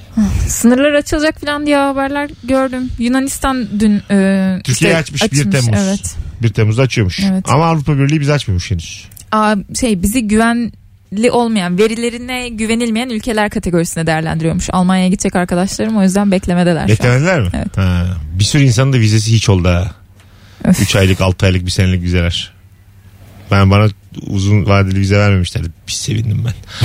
Sınırlar 0.48 0.92
açılacak 0.92 1.40
falan 1.40 1.66
diye 1.66 1.76
haberler 1.76 2.30
gördüm. 2.44 2.88
Yunanistan 2.98 3.66
dün 3.80 4.02
e, 4.10 4.60
Türkiye'ye 4.64 5.00
işte 5.00 5.14
açmış 5.14 5.32
1 5.32 5.50
Temmuz. 5.50 5.78
Evet. 5.78 6.16
1 6.42 6.48
Temmuz'da 6.48 6.82
açıyormuş. 6.82 7.20
Evet. 7.32 7.44
Ama 7.48 7.66
Avrupa 7.66 7.98
Birliği 7.98 8.20
biz 8.20 8.30
açmıyormuş 8.30 8.70
henüz. 8.70 9.04
Aa, 9.32 9.56
şey 9.80 10.02
bizi 10.02 10.28
güvenli 10.28 11.30
olmayan, 11.30 11.78
verilerine 11.78 12.48
güvenilmeyen 12.48 13.08
ülkeler 13.08 13.50
kategorisine 13.50 14.06
değerlendiriyormuş. 14.06 14.68
Almanya'ya 14.72 15.08
gidecek 15.08 15.36
arkadaşlarım 15.36 15.96
o 15.96 16.02
yüzden 16.02 16.30
beklemedeler. 16.30 16.88
Beklemediler 16.88 17.40
mi? 17.40 17.48
Evet. 17.54 17.76
Ha, 17.76 18.06
bir 18.38 18.44
sürü 18.44 18.62
insanın 18.62 18.92
da 18.92 18.98
vizesi 18.98 19.32
hiç 19.32 19.48
oldu 19.48 19.68
ha. 19.68 19.90
Öf. 20.64 20.80
3 20.82 20.96
aylık 20.96 21.20
6 21.20 21.46
aylık 21.46 21.66
bir 21.66 21.70
senelik 21.70 22.02
vizeler. 22.02 22.53
Ben 23.50 23.70
bana 23.70 23.88
uzun 24.26 24.66
vadeli 24.66 25.00
vize 25.00 25.18
vermemişlerdi. 25.18 25.68
Bir 25.86 25.92
sevindim 25.92 26.44
ben. 26.44 26.54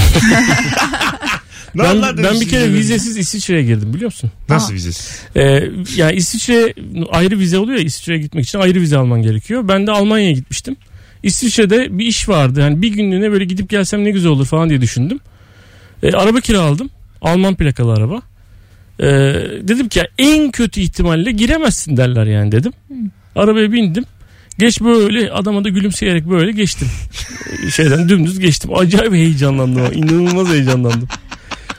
Ne 1.75 1.83
Ben, 1.83 1.89
anlar 1.89 2.17
ben 2.17 2.41
bir 2.41 2.49
kere 2.49 2.73
vizesiz 2.73 3.17
İsviçre'ye 3.17 3.63
girdim 3.63 3.93
biliyor 3.93 4.11
musun? 4.11 4.31
Nasıl 4.49 4.73
vizesiz? 4.73 5.21
Ee, 5.35 5.63
yani 5.95 6.15
İsviçre 6.15 6.73
ayrı 7.11 7.39
vize 7.39 7.57
oluyor 7.57 7.79
ya 7.79 7.85
İsviçre'ye 7.85 8.19
gitmek 8.19 8.45
için 8.45 8.59
ayrı 8.59 8.81
vize 8.81 8.97
alman 8.97 9.21
gerekiyor. 9.21 9.67
Ben 9.67 9.87
de 9.87 9.91
Almanya'ya 9.91 10.31
gitmiştim. 10.31 10.75
İsviçre'de 11.23 11.97
bir 11.97 12.05
iş 12.05 12.29
vardı. 12.29 12.59
Yani 12.59 12.81
bir 12.81 12.87
günlüğüne 12.93 13.31
böyle 13.31 13.45
gidip 13.45 13.69
gelsem 13.69 14.03
ne 14.03 14.11
güzel 14.11 14.31
olur 14.31 14.45
falan 14.45 14.69
diye 14.69 14.81
düşündüm. 14.81 15.19
Ee, 16.03 16.11
araba 16.11 16.39
kiraladım. 16.39 16.89
Alman 17.21 17.55
plakalı 17.55 17.93
araba. 17.93 18.21
Ee, 18.99 19.05
dedim 19.67 19.89
ki 19.89 19.99
ya 19.99 20.07
en 20.17 20.51
kötü 20.51 20.81
ihtimalle 20.81 21.31
giremezsin 21.31 21.97
derler 21.97 22.25
yani 22.25 22.51
dedim. 22.51 22.73
Arabaya 23.35 23.71
bindim. 23.71 24.05
Geç 24.59 24.81
böyle 24.81 25.31
adama 25.31 25.63
da 25.63 25.69
gülümseyerek 25.69 26.29
böyle 26.29 26.51
geçtim. 26.51 26.87
Şeyden 27.75 28.09
dümdüz 28.09 28.39
geçtim. 28.39 28.71
Acayip 28.75 29.13
heyecanlandım. 29.13 29.93
İnanılmaz 29.93 30.47
heyecanlandım. 30.49 31.07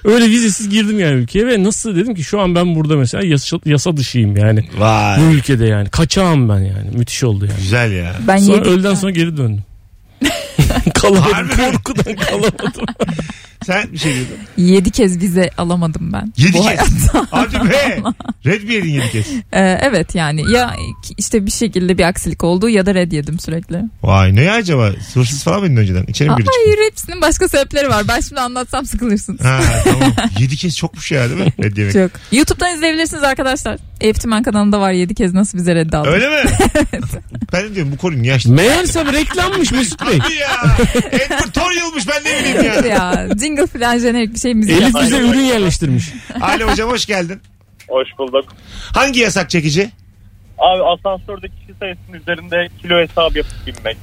Öyle 0.05 0.29
vizesiz 0.31 0.69
girdim 0.69 1.01
yani 1.01 1.15
ülkeye 1.15 1.47
ve 1.47 1.65
nasıl 1.65 1.97
dedim 1.97 2.15
ki 2.15 2.25
şu 2.25 2.41
an 2.41 2.55
ben 2.55 2.75
burada 2.75 2.97
mesela 2.97 3.25
yasa, 3.25 3.59
yasa 3.65 3.97
dışıyım 3.97 4.37
yani. 4.37 4.65
Vay. 4.79 5.21
Bu 5.21 5.35
ülkede 5.35 5.65
yani. 5.67 5.89
Kaçağım 5.91 6.49
ben 6.49 6.59
yani. 6.59 6.91
Müthiş 6.97 7.25
oldu 7.25 7.47
yani. 7.47 7.57
Güzel 7.61 7.93
ya. 7.93 8.17
Ben 8.29 8.39
Sonra 8.39 8.57
yedim. 8.57 8.73
öğleden 8.73 8.95
sonra 8.95 9.11
geri 9.13 9.37
döndüm. 9.37 9.63
kalamadım. 10.95 11.57
Korkudan 11.57 12.17
kalamadım. 12.17 12.85
Sen 13.67 13.93
bir 13.93 13.99
şey 13.99 14.15
diyordun. 14.15 14.35
Yedi 14.57 14.91
kez 14.91 15.21
vize 15.21 15.51
alamadım 15.59 16.13
ben. 16.13 16.33
Yedi 16.37 16.53
bu 16.53 16.63
kez. 16.63 16.67
hayatta. 16.67 17.27
Hadi 17.31 17.71
be. 17.71 18.03
Red 18.47 18.63
mi 18.63 18.75
yedin 18.75 18.91
yedi 18.91 19.11
kez? 19.11 19.27
Ee, 19.53 19.79
evet 19.83 20.15
yani 20.15 20.53
ya 20.53 20.75
işte 21.19 21.47
bir 21.47 21.51
şekilde 21.51 21.99
bir 21.99 22.05
aksilik 22.05 22.45
oldu 22.45 22.69
ya 22.69 22.87
da 22.87 22.95
red 22.95 23.13
yedim 23.13 23.39
sürekli. 23.39 23.83
Vay 24.03 24.37
ne 24.37 24.43
ya 24.43 24.55
acaba? 24.55 24.91
Hırsız 25.15 25.45
falan 25.45 25.61
mıydın 25.61 25.77
önceden? 25.77 26.05
İçeri 26.09 26.29
mi 26.29 26.35
Aa, 26.35 26.39
girdi? 26.39 26.51
Hayır 26.65 26.79
hepsinin 26.91 27.23
başka 27.23 27.49
sebepleri 27.49 27.89
var. 27.89 28.05
Ben 28.09 28.21
şimdi 28.21 28.41
anlatsam 28.41 28.87
sıkılırsın. 28.87 29.39
Ha 29.43 29.61
tamam. 29.85 30.13
Yedi 30.39 30.57
kez 30.57 30.77
çokmuş 30.77 31.13
ya 31.13 31.31
değil 31.31 31.41
mi? 31.41 31.53
Red 31.63 31.77
yemek. 31.77 31.93
Çok. 31.93 32.11
YouTube'dan 32.33 32.75
izleyebilirsiniz 32.75 33.23
arkadaşlar. 33.23 33.79
Eftimen 34.01 34.43
kanalında 34.43 34.81
var 34.81 34.93
7 34.93 35.15
kez 35.15 35.35
nasıl 35.35 35.59
bize 35.59 35.75
reddi 35.75 35.97
aldı. 35.97 36.09
Öyle 36.09 36.29
mi? 36.29 36.51
ben 37.53 37.63
de 37.63 37.75
diyorum 37.75 37.93
bu 37.93 37.97
konuyu 37.97 38.23
niye 38.23 38.35
açtın? 38.35 38.55
Meğersem 38.55 39.13
reklammış 39.13 39.73
Mesut 39.73 40.07
Bey. 40.07 40.19
Hadi 40.19 40.35
ya. 40.35 40.50
Advertorial'mış 41.31 42.09
ben 42.09 42.25
ne 42.25 42.39
bileyim 42.41 42.65
ya. 42.65 42.75
ya 42.75 43.29
jingle 43.41 43.67
falan 43.67 43.99
jenerik 43.99 44.35
bir 44.35 44.39
şey 44.39 44.55
müzik 44.55 44.83
Elif 44.83 44.95
bize 45.03 45.19
ürün 45.19 45.41
yerleştirmiş. 45.41 46.13
Alo 46.41 46.71
hocam 46.71 46.91
hoş 46.91 47.07
geldin. 47.07 47.41
Hoş 47.89 48.09
bulduk. 48.19 48.45
Hangi 48.95 49.21
yasak 49.21 49.51
çekici? 49.51 49.91
Abi 50.59 50.83
asansörde 50.83 51.49
kişi 51.49 51.79
sayısının 51.79 52.21
üzerinde 52.21 52.69
kilo 52.83 53.01
hesabı 53.01 53.39
yapıp 53.39 53.67
binmek. 53.67 53.97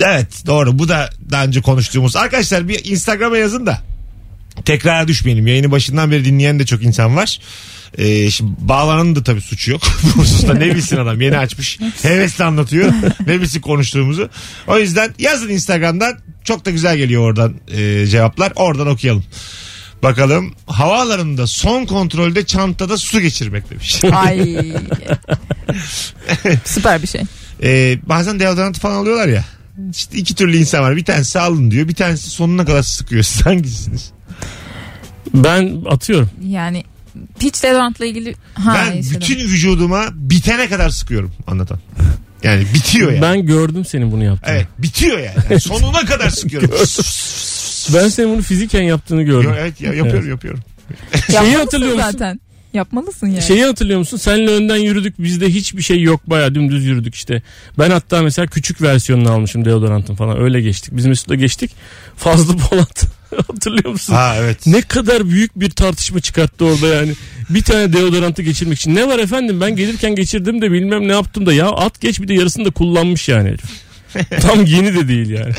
Evet 0.00 0.42
doğru 0.46 0.78
bu 0.78 0.88
da 0.88 1.10
daha 1.30 1.44
önce 1.44 1.60
konuştuğumuz. 1.60 2.16
Arkadaşlar 2.16 2.68
bir 2.68 2.84
Instagram'a 2.84 3.36
yazın 3.36 3.66
da 3.66 3.78
tekrara 4.64 5.08
düşmeyelim. 5.08 5.46
Yayını 5.46 5.70
başından 5.70 6.10
beri 6.10 6.24
dinleyen 6.24 6.58
de 6.58 6.66
çok 6.66 6.82
insan 6.82 7.16
var. 7.16 7.40
Ee, 7.98 8.30
şimdi 8.30 8.52
bağlananın 8.58 9.16
da 9.16 9.22
tabii 9.22 9.40
suçu 9.40 9.70
yok. 9.70 9.82
Bu 10.04 10.22
hususta 10.22 10.54
ne 10.54 10.74
bilsin 10.74 10.96
adam 10.96 11.20
yeni 11.20 11.38
açmış. 11.38 11.78
Hevesle 12.02 12.44
anlatıyor. 12.44 12.92
ne 13.26 13.40
bilsin 13.40 13.60
konuştuğumuzu. 13.60 14.30
O 14.66 14.78
yüzden 14.78 15.14
yazın 15.18 15.48
Instagram'dan. 15.48 16.18
Çok 16.44 16.64
da 16.64 16.70
güzel 16.70 16.96
geliyor 16.96 17.22
oradan 17.22 17.54
e, 17.68 18.06
cevaplar. 18.06 18.52
Oradan 18.56 18.86
okuyalım. 18.86 19.24
Bakalım 20.02 20.54
havaalanında 20.66 21.46
son 21.46 21.84
kontrolde 21.84 22.46
çantada 22.46 22.98
su 22.98 23.20
geçirmek 23.20 23.70
demiş. 23.70 24.04
Ay. 24.12 24.72
Süper 26.64 27.02
bir 27.02 27.06
şey. 27.06 27.22
Ee, 27.62 27.98
bazen 28.06 28.40
deodorant 28.40 28.78
falan 28.78 28.94
alıyorlar 28.94 29.28
ya. 29.28 29.44
İşte 29.92 30.18
iki 30.18 30.34
türlü 30.34 30.56
insan 30.56 30.82
var. 30.82 30.96
Bir 30.96 31.04
tanesi 31.04 31.38
alın 31.38 31.70
diyor. 31.70 31.88
Bir 31.88 31.94
tanesi 31.94 32.30
sonuna 32.30 32.64
kadar 32.64 32.82
sıkıyor. 32.82 33.22
Siz 33.22 33.46
hangisiniz? 33.46 34.10
Ben 35.34 35.82
atıyorum. 35.86 36.30
Yani 36.46 36.84
hiç 37.40 37.62
deodorantla 37.62 38.06
ilgili 38.06 38.34
ha, 38.54 38.74
ben 38.74 38.96
işte 38.96 39.14
bütün 39.14 39.38
vücuduma 39.38 40.04
bitene 40.12 40.68
kadar 40.68 40.90
sıkıyorum 40.90 41.32
anlatan. 41.46 41.78
Yani 42.42 42.66
bitiyor 42.74 43.12
yani. 43.12 43.22
Ben 43.22 43.46
gördüm 43.46 43.84
senin 43.84 44.12
bunu 44.12 44.24
yaptığını. 44.24 44.54
Evet 44.54 44.66
bitiyor 44.78 45.18
yani. 45.18 45.36
Yani 45.50 45.60
sonuna 45.60 46.04
kadar 46.04 46.30
sıkıyorum. 46.30 46.70
Ben 47.94 48.08
senin 48.08 48.30
bunu 48.30 48.42
fiziken 48.42 48.82
yaptığını 48.82 49.20
Yo, 49.22 49.26
gördüm. 49.26 49.54
evet 49.58 49.80
ya, 49.80 49.94
yapıyorum 49.94 50.28
yapıyorum. 50.28 50.60
Şeyi 51.40 51.56
hatırlıyor 51.56 51.94
musun? 51.94 52.10
zaten. 52.12 52.40
Yapmalısın 52.74 53.26
yani. 53.26 53.42
Şeyi 53.42 53.64
hatırlıyor 53.64 53.98
musun? 53.98 54.16
Senle 54.16 54.50
önden 54.50 54.76
yürüdük. 54.76 55.22
Bizde 55.22 55.48
hiçbir 55.48 55.82
şey 55.82 56.02
yok. 56.02 56.20
Baya 56.26 56.54
dümdüz 56.54 56.84
yürüdük 56.84 57.14
işte. 57.14 57.42
Ben 57.78 57.90
hatta 57.90 58.22
mesela 58.22 58.46
küçük 58.46 58.82
versiyonunu 58.82 59.30
almışım 59.30 59.64
deodorantın 59.64 60.14
falan. 60.14 60.40
Öyle 60.40 60.60
geçtik. 60.60 60.96
Biz 60.96 61.06
Mesut'la 61.06 61.34
geçtik. 61.34 61.70
Fazlı 62.16 62.56
Polat. 62.56 63.04
hatırlıyor 63.46 63.90
musun? 63.90 64.14
Ha 64.14 64.34
evet. 64.38 64.66
Ne 64.66 64.82
kadar 64.82 65.30
büyük 65.30 65.60
bir 65.60 65.70
tartışma 65.70 66.20
çıkarttı 66.20 66.64
orada 66.64 66.86
yani. 66.86 67.12
Bir 67.50 67.62
tane 67.62 67.92
deodorantı 67.92 68.42
geçirmek 68.42 68.78
için. 68.78 68.94
Ne 68.94 69.08
var 69.08 69.18
efendim 69.18 69.60
ben 69.60 69.76
gelirken 69.76 70.14
geçirdim 70.14 70.62
de 70.62 70.72
bilmem 70.72 71.08
ne 71.08 71.12
yaptım 71.12 71.46
da. 71.46 71.52
Ya 71.52 71.68
at 71.68 72.00
geç 72.00 72.20
bir 72.20 72.28
de 72.28 72.34
yarısını 72.34 72.64
da 72.64 72.70
kullanmış 72.70 73.28
yani 73.28 73.48
herif. 73.48 73.62
Tam 74.40 74.64
yeni 74.64 74.94
de 74.94 75.08
değil 75.08 75.30
yani. 75.30 75.52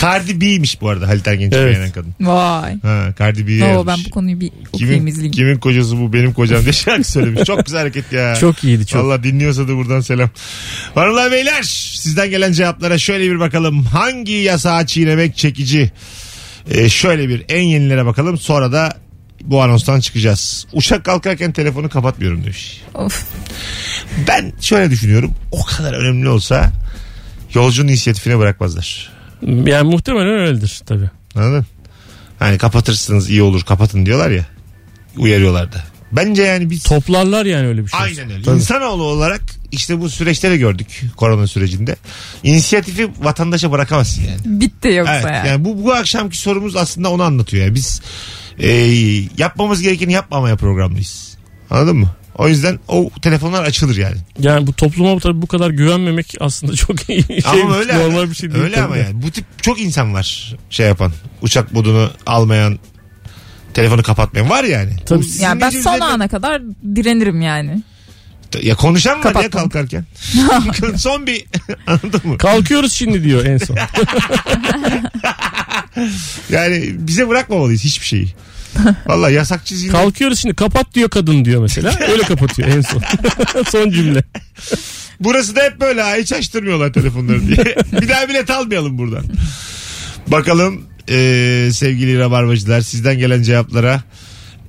Cardi 0.00 0.40
B'ymiş 0.40 0.80
bu 0.80 0.88
arada 0.88 1.08
Halit 1.08 1.28
Ergenç'e 1.28 1.56
Evet. 1.58 1.74
beğenen 1.76 1.90
kadın. 1.92 2.14
Vay. 2.20 2.80
Ha, 2.82 3.14
Cardi 3.18 3.46
B'ye 3.46 3.64
Oo, 3.64 3.68
yazmış. 3.68 3.86
ben 3.86 4.04
bu 4.04 4.10
konuyu 4.10 4.40
bir 4.40 4.50
okuyayım 4.68 4.98
kimin, 4.98 5.06
izleyeyim. 5.10 5.32
kimin 5.32 5.58
kocası 5.58 5.98
bu 6.00 6.12
benim 6.12 6.32
kocam 6.32 6.62
diye 6.62 6.72
şarkı 6.72 7.10
söylemiş. 7.10 7.44
Çok 7.44 7.66
güzel 7.66 7.80
hareket 7.80 8.12
ya. 8.12 8.34
Çok 8.36 8.64
iyiydi 8.64 8.86
çok. 8.86 9.04
Valla 9.04 9.22
dinliyorsa 9.22 9.68
da 9.68 9.76
buradan 9.76 10.00
selam. 10.00 10.30
Hanımlar 10.94 11.32
beyler 11.32 11.62
sizden 11.62 12.30
gelen 12.30 12.52
cevaplara 12.52 12.98
şöyle 12.98 13.30
bir 13.30 13.40
bakalım. 13.40 13.84
Hangi 13.84 14.32
yasağı 14.32 14.86
çiğnemek 14.86 15.36
çekici? 15.36 15.92
Ee, 16.70 16.88
şöyle 16.88 17.28
bir 17.28 17.44
en 17.48 17.62
yenilere 17.62 18.06
bakalım 18.06 18.38
sonra 18.38 18.72
da 18.72 18.96
bu 19.42 19.62
anonstan 19.62 20.00
çıkacağız. 20.00 20.66
Uçak 20.72 21.04
kalkarken 21.04 21.52
telefonu 21.52 21.88
kapatmıyorum 21.88 22.42
demiş. 22.44 22.82
Of. 22.94 23.24
Ben 24.28 24.52
şöyle 24.60 24.90
düşünüyorum. 24.90 25.30
O 25.52 25.64
kadar 25.64 25.92
önemli 25.92 26.28
olsa 26.28 26.72
yolcunun 27.54 27.88
inisiyatifine 27.88 28.38
bırakmazlar. 28.38 29.12
Yani 29.42 29.90
muhtemelen 29.90 30.38
öyledir 30.38 30.80
tabii. 30.86 31.10
Anladın? 31.34 31.66
Hani 32.38 32.58
kapatırsınız 32.58 33.30
iyi 33.30 33.42
olur 33.42 33.62
kapatın 33.62 34.06
diyorlar 34.06 34.30
ya. 34.30 34.46
Uyarıyorlar 35.16 35.72
da. 35.72 35.84
Bence 36.12 36.42
yani 36.42 36.70
biz 36.70 36.82
Toplarlar 36.82 37.46
yani 37.46 37.66
öyle 37.66 37.84
bir 37.84 37.88
şey. 37.88 38.00
Aynen 38.00 38.30
öyle. 38.30 38.42
Tabii. 38.42 38.56
İnsanoğlu 38.56 39.02
olarak 39.02 39.40
işte 39.72 40.00
bu 40.00 40.10
süreçte 40.10 40.50
de 40.50 40.56
gördük 40.56 41.04
korona 41.16 41.46
sürecinde. 41.46 41.96
İnisiyatifi 42.42 43.10
vatandaşa 43.20 43.72
bırakamazsın 43.72 44.22
yani. 44.22 44.60
Bitti 44.60 44.88
yoksa 44.88 45.14
Evet, 45.14 45.24
yani. 45.24 45.48
yani 45.48 45.64
bu, 45.64 45.84
bu 45.84 45.92
akşamki 45.92 46.38
sorumuz 46.38 46.76
aslında 46.76 47.10
onu 47.10 47.22
anlatıyor. 47.22 47.64
Yani 47.64 47.74
biz 47.74 48.00
e, 48.58 48.70
yapmamız 49.38 49.82
gerekeni 49.82 50.12
yapmamaya 50.12 50.56
programlıyız. 50.56 51.36
Anladın 51.70 51.96
mı? 51.96 52.10
O 52.38 52.48
yüzden 52.48 52.78
o 52.88 53.10
telefonlar 53.22 53.64
açılır 53.64 53.96
yani. 53.96 54.16
Yani 54.38 54.66
bu 54.66 54.72
topluma 54.72 55.18
tabii 55.20 55.42
bu 55.42 55.46
kadar 55.46 55.70
güvenmemek 55.70 56.34
aslında 56.40 56.72
çok 56.76 57.10
iyi 57.10 57.24
şey. 57.24 57.62
ama 57.62 57.76
öyle 57.76 57.98
normal 57.98 58.30
bir 58.30 58.34
şey 58.34 58.50
değil. 58.50 58.64
Öyle 58.64 58.74
tabii 58.74 58.84
ama 58.84 58.96
yani. 58.96 59.22
Bu 59.22 59.30
tip 59.30 59.44
çok 59.62 59.80
insan 59.80 60.14
var 60.14 60.56
şey 60.70 60.86
yapan. 60.86 61.12
Uçak 61.42 61.72
modunu 61.72 62.10
almayan 62.26 62.78
telefonu 63.74 64.02
kapatmayan 64.02 64.50
var 64.50 64.64
yani. 64.64 64.90
Tabii. 65.06 65.22
Bu 65.22 65.42
Yani 65.42 65.60
ben 65.60 65.70
son 65.70 66.00
ana 66.00 66.28
kadar 66.28 66.62
direnirim 66.94 67.42
yani. 67.42 67.82
Ya 68.62 68.74
konuşan 68.74 69.24
var 69.24 69.42
ya 69.42 69.50
kalkarken. 69.50 70.04
son 70.96 71.26
bir 71.26 71.44
anladın 71.86 72.20
mı? 72.24 72.38
Kalkıyoruz 72.38 72.92
şimdi 72.92 73.24
diyor 73.24 73.44
en 73.44 73.58
son. 73.58 73.76
Yani 76.50 76.94
bize 76.98 77.28
bırakmamalıyız 77.28 77.84
hiçbir 77.84 78.06
şeyi. 78.06 78.34
Valla 79.06 79.30
yasakçı 79.30 79.74
zihniyet. 79.76 79.92
Kalkıyoruz 79.96 80.38
şimdi 80.38 80.54
kapat 80.54 80.94
diyor 80.94 81.08
kadın 81.10 81.44
diyor 81.44 81.62
mesela. 81.62 81.92
Öyle 82.10 82.22
kapatıyor 82.22 82.68
en 82.68 82.80
son. 82.80 83.02
son 83.70 83.90
cümle. 83.90 84.22
Burası 85.20 85.56
da 85.56 85.62
hep 85.62 85.80
böyle 85.80 86.02
ha, 86.02 86.14
hiç 86.16 86.32
açtırmıyorlar 86.32 86.92
telefonları 86.92 87.46
diye. 87.48 87.76
bir 88.02 88.08
daha 88.08 88.28
bilet 88.28 88.50
almayalım 88.50 88.98
buradan. 88.98 89.24
Bakalım 90.26 90.82
eee, 91.08 91.70
sevgili 91.72 92.18
rabarbacılar 92.18 92.80
sizden 92.80 93.18
gelen 93.18 93.42
cevaplara. 93.42 94.02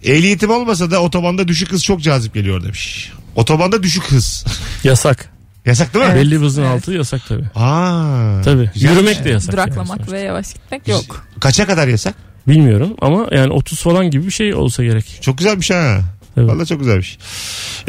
Ehliyetim 0.03 0.49
olmasa 0.51 0.91
da 0.91 1.01
otobanda 1.01 1.47
düşük 1.47 1.71
hız 1.71 1.83
çok 1.83 2.01
cazip 2.01 2.33
geliyor 2.33 2.63
demiş. 2.63 3.11
Otobanda 3.35 3.83
düşük 3.83 4.03
hız. 4.03 4.45
Yasak. 4.83 5.29
Yasak 5.65 5.93
değil 5.93 6.05
mi? 6.05 6.15
Belli 6.15 6.31
bir 6.41 6.45
hızın 6.45 6.61
Evet. 6.63 6.71
altı 6.71 6.91
yasak 6.93 7.21
tabii. 7.27 7.45
Aa, 7.55 8.41
Tabii. 8.43 8.69
Yürümek 8.75 9.23
de 9.25 9.29
yasak. 9.29 9.53
yani 9.53 9.67
Duraklamak 9.67 9.97
sonuçta. 9.97 10.11
ve 10.15 10.19
yavaş 10.21 10.53
gitmek 10.53 10.87
yok. 10.87 11.25
Kaça 11.39 11.67
kadar 11.67 11.87
yasak? 11.87 12.13
Bilmiyorum 12.47 12.95
ama 13.01 13.27
yani 13.31 13.53
30 13.53 13.81
falan 13.81 14.11
gibi 14.11 14.25
bir 14.25 14.31
şey 14.31 14.53
olsa 14.53 14.83
gerek. 14.83 15.19
Çok 15.21 15.37
güzelmiş 15.37 15.71
ha. 15.71 15.99
Evet. 16.37 16.49
Valla 16.49 16.65
çok 16.65 16.79
güzelmiş. 16.79 17.17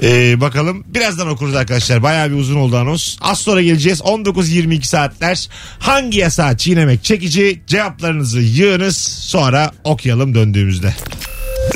Ee, 0.02 0.40
bakalım 0.40 0.85
birazdan 0.87 1.28
okuruz 1.28 1.54
arkadaşlar. 1.54 2.02
Bayağı 2.02 2.30
bir 2.30 2.37
uzun 2.37 2.57
oldu 2.57 2.76
anons. 2.76 3.16
Az 3.21 3.38
sonra 3.38 3.62
geleceğiz. 3.62 4.00
19-22 4.00 4.83
saatler. 4.83 5.49
Hangi 5.78 6.19
yasağı 6.19 6.57
çiğnemek 6.57 7.04
çekici? 7.04 7.62
Cevaplarınızı 7.66 8.40
yığınız. 8.40 8.97
Sonra 9.23 9.73
okuyalım 9.85 10.35
döndüğümüzde. 10.35 10.95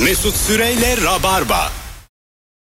Mesut 0.05 0.37
Süreyle 0.37 0.97
Rabarba. 1.05 1.73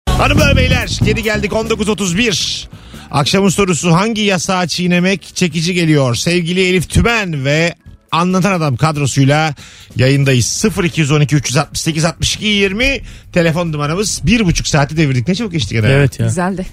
Hanımlar 0.08 0.56
beyler 0.56 0.98
geri 1.04 1.22
geldik 1.22 1.52
19.31. 1.52 2.66
Akşamın 3.10 3.48
sorusu 3.48 3.92
hangi 3.92 4.22
yasağı 4.22 4.68
çiğnemek 4.68 5.30
çekici 5.34 5.74
geliyor? 5.74 6.14
Sevgili 6.14 6.68
Elif 6.68 6.90
Tümen 6.90 7.44
ve 7.44 7.74
Anlatan 8.14 8.52
Adam 8.52 8.76
kadrosuyla 8.76 9.54
yayındayız. 9.96 10.64
0212 10.82 11.36
368 11.36 12.04
62 12.04 12.46
20 12.46 13.00
telefon 13.32 13.72
numaramız. 13.72 14.20
Bir 14.24 14.44
buçuk 14.44 14.68
saati 14.68 14.96
devirdik. 14.96 15.28
Ne 15.28 15.34
çabuk 15.34 15.52
geçti 15.52 15.74
gene. 15.74 15.86
Evet 15.86 16.20
ya. 16.20 16.26
Güzeldi. 16.26 16.66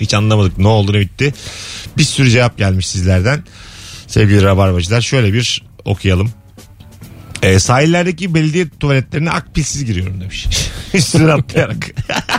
Hiç 0.00 0.14
anlamadık 0.14 0.58
ne 0.58 0.68
oldu 0.68 0.92
ne 0.92 1.00
bitti. 1.00 1.34
Bir 1.96 2.02
sürü 2.02 2.30
cevap 2.30 2.58
gelmiş 2.58 2.88
sizlerden. 2.88 3.44
Sevgili 4.06 4.42
Rabarbacılar 4.42 5.00
şöyle 5.00 5.32
bir 5.32 5.62
okuyalım. 5.84 6.32
Ee, 7.42 7.58
sahillerdeki 7.58 8.34
belediye 8.34 8.68
tuvaletlerine 8.80 9.30
akbilsiz 9.30 9.84
giriyorum 9.84 10.20
demiş. 10.20 10.46
Üstüne 10.94 11.32
atlayarak. 11.32 11.86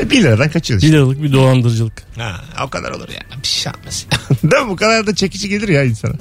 1 0.10 0.22
liradan 0.22 0.50
kaçıyoruz. 0.50 0.82
Bir 0.82 0.88
işte. 0.88 0.98
liralık 0.98 1.22
bir 1.22 1.32
dolandırıcılık. 1.32 2.02
Ha, 2.16 2.40
o 2.66 2.70
kadar 2.70 2.90
olur 2.90 3.08
ya. 3.08 3.20
Bir 3.42 3.48
şey 3.48 3.72
yapmaz. 3.72 4.06
Değil 4.42 4.62
mi? 4.62 4.68
Bu 4.70 4.76
kadar 4.76 5.06
da 5.06 5.14
çekici 5.14 5.48
gelir 5.48 5.68
ya 5.68 5.84
insana. 5.84 6.14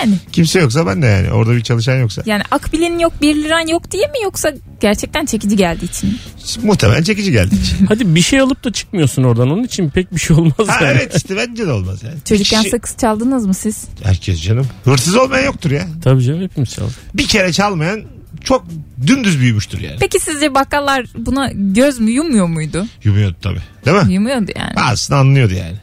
Yani 0.00 0.14
Kimse 0.32 0.60
yoksa 0.60 0.86
ben 0.86 1.02
de 1.02 1.06
yani. 1.06 1.30
Orada 1.32 1.56
bir 1.56 1.60
çalışan 1.62 1.96
yoksa. 1.96 2.22
yani 2.26 2.42
akbilin 2.50 2.98
yok 2.98 3.12
1 3.20 3.34
liran 3.36 3.66
yok 3.68 3.90
diye 3.90 4.06
mi 4.06 4.12
yoksa 4.24 4.52
gerçekten 4.80 5.26
çekici 5.26 5.56
geldiği 5.56 5.84
için 5.84 6.08
mi? 6.10 6.16
Muhtemelen 6.62 7.02
çekici 7.02 7.32
geldi. 7.32 7.54
Hadi 7.88 8.14
bir 8.14 8.20
şey 8.22 8.40
alıp 8.40 8.64
da 8.64 8.72
çıkmıyorsun 8.72 9.22
oradan. 9.22 9.50
Onun 9.50 9.64
için 9.64 9.90
pek 9.90 10.14
bir 10.14 10.20
şey 10.20 10.36
olmaz 10.36 10.68
ha, 10.68 10.84
yani. 10.84 10.98
evet 11.00 11.16
işte 11.16 11.36
bence 11.36 11.66
de 11.66 11.72
olmaz 11.72 12.02
yani. 12.02 12.16
Çocukken 12.24 12.58
kişi- 12.58 12.70
sakız 12.70 12.96
çaldınız 12.96 13.46
mı 13.46 13.54
siz? 13.54 13.84
Herkes 14.02 14.42
canım. 14.42 14.66
Hırsız 14.84 15.16
olmayan 15.16 15.44
yoktur 15.44 15.70
ya. 15.70 15.86
Tabii 16.04 16.22
canım 16.24 16.42
hepimiz 16.42 16.70
çaldık. 16.70 16.94
Bir 17.14 17.26
kere 17.28 17.52
çalmayan 17.52 18.02
çok 18.44 18.64
dümdüz 19.06 19.40
büyümüştür 19.40 19.80
yani. 19.80 19.96
Peki 20.00 20.20
sizce 20.20 20.54
bakkallar 20.54 21.06
buna 21.16 21.50
göz 21.54 22.00
mü 22.00 22.10
yumuyor 22.10 22.46
muydu? 22.46 22.86
Yumuyordu 23.04 23.36
tabii. 23.42 23.60
Değil 23.86 24.06
mi? 24.06 24.12
Yumuyordu 24.12 24.50
yani. 24.56 24.76
Bazısını 24.76 25.16
anlıyordu 25.16 25.54
yani. 25.54 25.76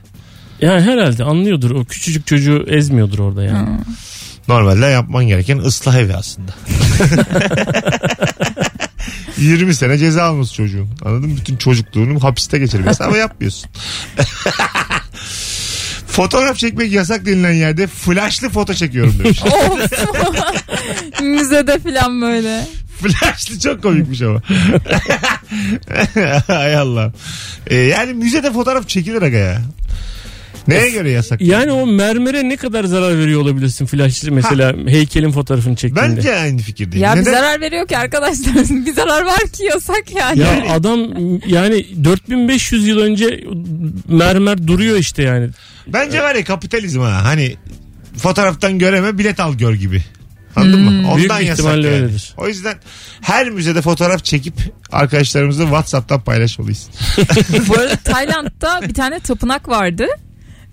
Yani 0.61 0.81
herhalde 0.81 1.23
anlıyordur. 1.23 1.71
O 1.71 1.85
küçücük 1.85 2.27
çocuğu 2.27 2.65
ezmiyordur 2.67 3.19
orada 3.19 3.43
yani. 3.43 3.69
Hı. 3.69 3.73
Normalde 4.47 4.85
yapman 4.85 5.27
gereken 5.27 5.57
ıslah 5.57 5.95
evi 5.95 6.15
aslında. 6.15 6.51
20 9.37 9.75
sene 9.75 9.97
ceza 9.97 10.23
almış 10.23 10.53
çocuğun. 10.53 10.89
Anladın 11.05 11.29
mı? 11.29 11.37
Bütün 11.37 11.57
çocukluğunu 11.57 12.23
hapiste 12.23 12.59
geçirmesi 12.59 13.03
ama 13.03 13.17
yapmıyorsun. 13.17 13.69
Fotoğraf 16.07 16.57
çekmek 16.57 16.91
yasak 16.91 17.25
denilen 17.25 17.53
yerde 17.53 17.87
flashlı 17.87 18.49
foto 18.49 18.73
çekiyorum 18.73 19.19
demiş. 19.19 19.41
Müzede 21.21 21.79
falan 21.79 22.21
böyle. 22.21 22.67
flashlı 23.01 23.59
çok 23.59 23.83
komikmiş 23.83 24.21
ama. 24.21 24.41
Hay 26.47 26.75
Allah. 26.75 27.13
Ee, 27.67 27.75
yani 27.75 28.13
müzede 28.13 28.51
fotoğraf 28.51 28.89
çekilir 28.89 29.21
aga 29.21 29.37
ya. 29.37 29.61
Neye 30.67 30.89
göre 30.89 31.11
yasak? 31.11 31.41
Yani 31.41 31.71
o 31.71 31.87
mermere 31.87 32.49
ne 32.49 32.57
kadar 32.57 32.83
zarar 32.83 33.17
veriyor 33.17 33.41
olabilirsin 33.41 33.85
flaşlı 33.85 34.31
mesela 34.31 34.73
heykelin 34.87 35.31
fotoğrafını 35.31 35.75
çektiğinde. 35.75 36.17
Bence 36.17 36.35
aynı 36.35 36.57
fikirdeyim. 36.57 37.03
Ya 37.03 37.15
bir 37.15 37.21
Neden? 37.21 37.31
zarar 37.31 37.61
veriyor 37.61 37.87
ki 37.87 37.97
arkadaşlar. 37.97 38.53
bir 38.85 38.93
zarar 38.93 39.25
var 39.25 39.39
ki 39.53 39.63
yasak 39.63 40.15
yani. 40.15 40.39
Ya 40.39 40.73
adam 40.73 40.99
yani 41.47 41.85
4500 42.03 42.87
yıl 42.87 42.99
önce 42.99 43.43
mermer 44.07 44.67
duruyor 44.67 44.97
işte 44.97 45.23
yani. 45.23 45.49
Bence 45.87 46.21
var 46.21 46.35
ya 46.35 46.43
kapitalizm 46.43 46.99
ha. 47.01 47.23
Hani 47.23 47.55
fotoğraftan 48.17 48.79
göreme 48.79 49.17
bilet 49.17 49.39
al 49.39 49.53
gör 49.53 49.73
gibi. 49.73 50.03
Anladın 50.61 50.81
mı? 50.81 50.89
Ondan 51.07 51.17
Büyük 51.17 51.31
yasak 51.31 51.51
ihtimalle 51.51 51.87
yani. 51.87 51.95
öyledir. 51.95 52.33
O 52.37 52.47
yüzden 52.47 52.75
her 53.21 53.49
müzede 53.49 53.81
fotoğraf 53.81 54.23
çekip 54.23 54.53
arkadaşlarımızla 54.91 55.63
WhatsApp'tan 55.63 56.21
paylaşmalıyız. 56.21 56.89
Bu 57.67 57.73
arada 57.73 57.95
Tayland'da 57.95 58.81
bir 58.81 58.93
tane 58.93 59.19
tapınak 59.19 59.69
vardı. 59.69 60.05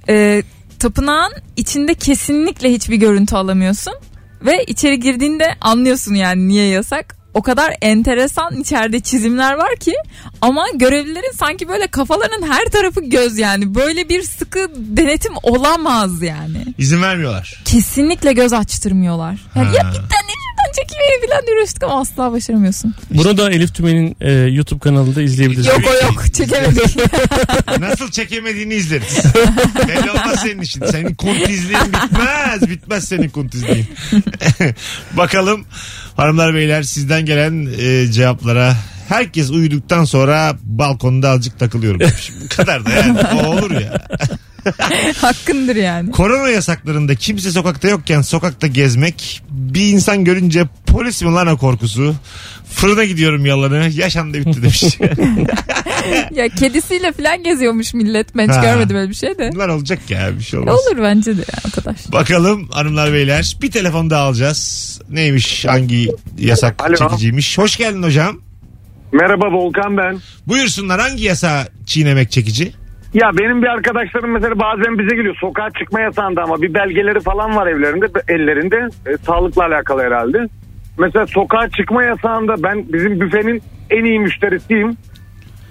Ee, 0.08 0.42
tapınağın 0.78 1.32
içinde 1.56 1.94
kesinlikle 1.94 2.72
hiçbir 2.72 2.96
görüntü 2.96 3.36
alamıyorsun. 3.36 3.94
Ve 4.42 4.64
içeri 4.64 5.00
girdiğinde 5.00 5.54
anlıyorsun 5.60 6.14
yani 6.14 6.48
niye 6.48 6.66
yasak. 6.66 7.15
O 7.36 7.42
kadar 7.42 7.74
enteresan 7.82 8.60
içeride 8.60 9.00
çizimler 9.00 9.52
var 9.54 9.76
ki 9.76 9.92
ama 10.40 10.66
görevlilerin 10.74 11.32
sanki 11.38 11.68
böyle 11.68 11.86
kafalarının 11.86 12.46
her 12.50 12.64
tarafı 12.64 13.00
göz 13.00 13.38
yani. 13.38 13.74
Böyle 13.74 14.08
bir 14.08 14.22
sıkı 14.22 14.68
denetim 14.76 15.32
olamaz 15.42 16.22
yani. 16.22 16.64
İzin 16.78 17.02
vermiyorlar. 17.02 17.62
Kesinlikle 17.64 18.32
göz 18.32 18.52
açtırmıyorlar. 18.52 19.36
Yani 19.56 19.66
Ha. 19.66 19.72
ya 19.76 19.90
bir 19.90 19.94
tane 19.96 20.36
çekilmeye 20.76 21.20
falan 21.28 21.42
uğraştık 21.56 21.82
ama 21.82 22.00
asla 22.00 22.32
başaramıyorsun. 22.32 22.94
Bunu 23.10 23.38
da 23.38 23.50
Elif 23.50 23.74
Tümen'in 23.74 24.16
e, 24.20 24.32
YouTube 24.32 24.80
kanalında 24.80 25.22
izleyebiliriz. 25.22 25.66
Yok 25.66 25.80
o 25.90 26.06
yok 26.06 26.34
çekemedik. 26.34 26.96
Nasıl 27.80 28.10
çekemediğini 28.10 28.74
izleriz. 28.74 29.24
Belli 29.88 30.10
olmaz 30.10 30.40
senin 30.42 30.60
işin. 30.60 30.86
Senin 30.86 31.14
kuntizliğin 31.14 31.84
bitmez. 31.84 32.70
Bitmez 32.70 33.08
senin 33.08 33.28
kuntizliğin. 33.28 33.86
Bakalım 35.12 35.64
hanımlar 36.16 36.54
beyler 36.54 36.82
sizden 36.82 37.26
gelen 37.26 37.68
e, 37.78 38.12
cevaplara. 38.12 38.76
Herkes 39.08 39.50
uyuduktan 39.50 40.04
sonra 40.04 40.56
balkonda 40.62 41.30
azıcık 41.30 41.58
takılıyorum. 41.58 42.00
Bu 42.44 42.56
kadar 42.56 42.86
da 42.86 42.90
yani. 42.90 43.18
O 43.20 43.46
olur 43.46 43.70
ya. 43.70 44.08
Hakkındır 45.20 45.76
yani. 45.76 46.10
Korona 46.10 46.48
yasaklarında 46.48 47.14
kimse 47.14 47.50
sokakta 47.50 47.88
yokken 47.88 48.22
sokakta 48.22 48.66
gezmek 48.66 49.42
bir 49.50 49.88
insan 49.92 50.24
görünce 50.24 50.64
polis 50.86 51.22
mi 51.22 51.28
lan 51.32 51.46
o 51.46 51.56
korkusu? 51.56 52.14
Fırına 52.70 53.04
gidiyorum 53.04 53.46
yalanı. 53.46 53.90
Yaşandı 53.94 54.38
bitti 54.38 54.62
demiş. 54.62 54.84
Ya 56.30 56.48
kedisiyle 56.48 57.12
falan 57.12 57.42
geziyormuş 57.42 57.94
millet. 57.94 58.36
Ben 58.36 58.48
hiç 58.48 58.54
Ha. 58.56 58.60
görmedim 58.64 58.96
öyle 58.96 59.10
bir 59.10 59.14
şey 59.14 59.38
de. 59.38 59.50
Bunlar 59.54 59.68
olacak 59.68 60.10
ya 60.10 60.38
bir 60.38 60.42
şey 60.44 60.58
olmaz. 60.60 60.74
Olur 60.74 61.02
bence 61.02 61.36
de 61.36 61.40
ya 61.40 61.58
o 61.68 61.70
kadar. 61.70 61.94
Bakalım 62.12 62.68
hanımlar 62.70 63.12
beyler 63.12 63.56
bir 63.62 63.70
telefon 63.70 64.10
daha 64.10 64.22
alacağız. 64.22 65.00
Neymiş 65.10 65.64
hangi 65.64 66.10
yasak 66.38 66.82
Alo. 66.82 66.96
çekiciymiş. 66.96 67.58
Hoş 67.58 67.76
geldin 67.76 68.02
hocam. 68.02 68.40
Merhaba 69.12 69.52
Volkan 69.52 69.96
ben. 69.96 70.18
Buyursunlar 70.46 71.00
hangi 71.00 71.24
yasa 71.24 71.68
çiğnemek 71.86 72.30
çekici? 72.30 72.72
Ya 73.20 73.30
benim 73.38 73.62
bir 73.62 73.66
arkadaşlarım 73.66 74.30
mesela 74.30 74.58
bazen 74.58 74.98
bize 74.98 75.16
geliyor. 75.16 75.36
Sokağa 75.40 75.68
çıkma 75.78 76.00
yasağında 76.00 76.42
ama 76.42 76.62
bir 76.62 76.74
belgeleri 76.74 77.20
falan 77.20 77.56
var 77.56 77.66
evlerinde, 77.66 78.06
ellerinde. 78.28 78.88
E, 79.06 79.16
sağlıkla 79.16 79.64
alakalı 79.64 80.02
herhalde. 80.02 80.38
Mesela 80.98 81.26
sokağa 81.26 81.68
çıkma 81.76 82.02
yasağında 82.02 82.62
ben 82.62 82.84
bizim 82.92 83.20
büfenin 83.20 83.62
en 83.90 84.04
iyi 84.04 84.20
müşterisiyim. 84.20 84.96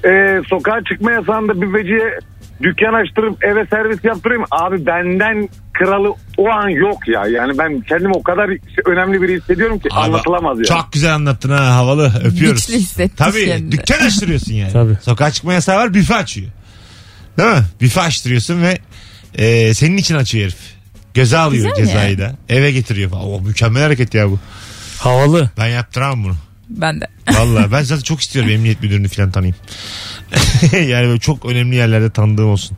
E, 0.05 0.41
sokağa 0.49 0.79
çıkma 0.89 1.11
yasağında 1.11 1.61
büfeciye 1.61 2.19
dükkan 2.61 2.93
açtırıp 2.93 3.43
eve 3.43 3.65
servis 3.65 4.03
yaptırayım. 4.03 4.43
Abi 4.51 4.85
benden 4.85 5.49
kralı 5.73 6.13
o 6.37 6.49
an 6.49 6.69
yok 6.69 7.07
ya. 7.07 7.23
Yani 7.27 7.57
ben 7.57 7.81
kendimi 7.81 8.13
o 8.13 8.23
kadar 8.23 8.49
önemli 8.85 9.21
biri 9.21 9.35
hissediyorum 9.35 9.79
ki 9.79 9.89
Abi, 9.91 9.99
anlatılamaz 9.99 10.59
ya. 10.59 10.65
Çok 10.65 10.93
güzel 10.93 11.15
anlattın 11.15 11.49
ha 11.49 11.75
havalı 11.75 12.11
öpüyoruz. 12.25 12.67
Güçlü 12.67 12.73
hissettik 12.73 13.17
Tabii 13.17 13.45
kendini. 13.45 13.71
dükkan 13.71 14.05
açtırıyorsun 14.05 14.53
yani. 14.53 14.71
Tabii. 14.73 14.95
Sokağa 15.01 15.31
çıkma 15.31 15.53
yasağı 15.53 15.77
var 15.77 15.93
büfe 15.93 16.15
açıyor. 16.15 16.47
Değil 17.37 17.49
mi? 17.49 17.63
Büfe 17.81 18.01
açtırıyorsun 18.01 18.61
ve 18.61 18.77
e, 19.35 19.73
senin 19.73 19.97
için 19.97 20.15
açıyor 20.15 20.43
herif. 20.45 20.57
Göze 21.13 21.37
alıyor 21.37 21.69
Güzel 21.69 21.85
cezayı 21.85 22.17
da. 22.19 22.35
Eve 22.49 22.71
getiriyor 22.71 23.11
falan. 23.11 23.25
O 23.25 23.41
mükemmel 23.41 23.83
hareket 23.83 24.13
ya 24.13 24.29
bu. 24.29 24.39
Havalı. 24.97 25.49
Ben 25.57 25.67
yaptıramam 25.67 26.23
bunu. 26.23 26.35
Ben 26.69 27.01
de. 27.01 27.07
Valla 27.31 27.71
ben 27.71 27.83
zaten 27.83 28.03
çok 28.03 28.21
istiyorum 28.21 28.51
emniyet 28.51 28.83
müdürünü 28.83 29.07
falan 29.07 29.31
tanıyayım. 29.31 29.55
yani 30.91 31.07
böyle 31.07 31.19
çok 31.19 31.45
önemli 31.45 31.75
yerlerde 31.75 32.09
tanıdığım 32.09 32.49
olsun. 32.49 32.77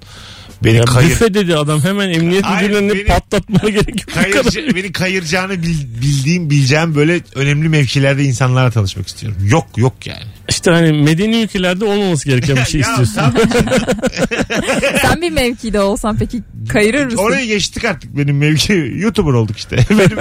Beni 0.64 0.78
Ya 0.78 0.86
kayır, 0.86 1.10
büfe 1.10 1.34
dedi 1.34 1.56
adam 1.56 1.84
hemen 1.84 2.10
emniyet 2.10 2.44
beni- 2.44 3.06
patlatmana 3.06 3.70
gerek 3.70 3.88
yok. 4.02 4.14
Kayırca, 4.14 4.76
beni 4.76 4.92
kayıracağını 4.92 5.64
bil- 5.64 6.02
bildiğim 6.02 6.50
bileceğim 6.50 6.96
böyle 6.96 7.22
önemli 7.36 7.70
mevkilerde 7.70 8.24
insanlarla 8.24 8.72
tanışmak 8.72 9.08
istiyorum. 9.08 9.38
Yok 9.48 9.68
yok 9.78 10.08
yani. 10.08 10.26
İşte 10.50 10.72
hani 10.72 10.92
medeni 10.94 11.42
ülkelerde 11.44 11.86
olmaması 11.86 12.26
gereken 12.30 12.56
bir 12.56 12.66
şey 12.66 12.82
Ya 12.82 12.88
istiyorsun. 12.90 13.22
Sen 15.02 15.22
bir 15.22 15.30
mevkide 15.32 15.80
olsan 15.80 16.18
peki 16.18 16.44
kayırır 16.70 17.06
mısın? 17.06 17.18
orayı 17.18 17.48
geçtik 17.48 17.86
artık 17.86 18.18
benim 18.18 18.38
mevki. 18.38 18.74
YouTuber 18.98 19.32
olduk 19.34 19.58
işte. 19.58 19.78
Benim 19.90 20.18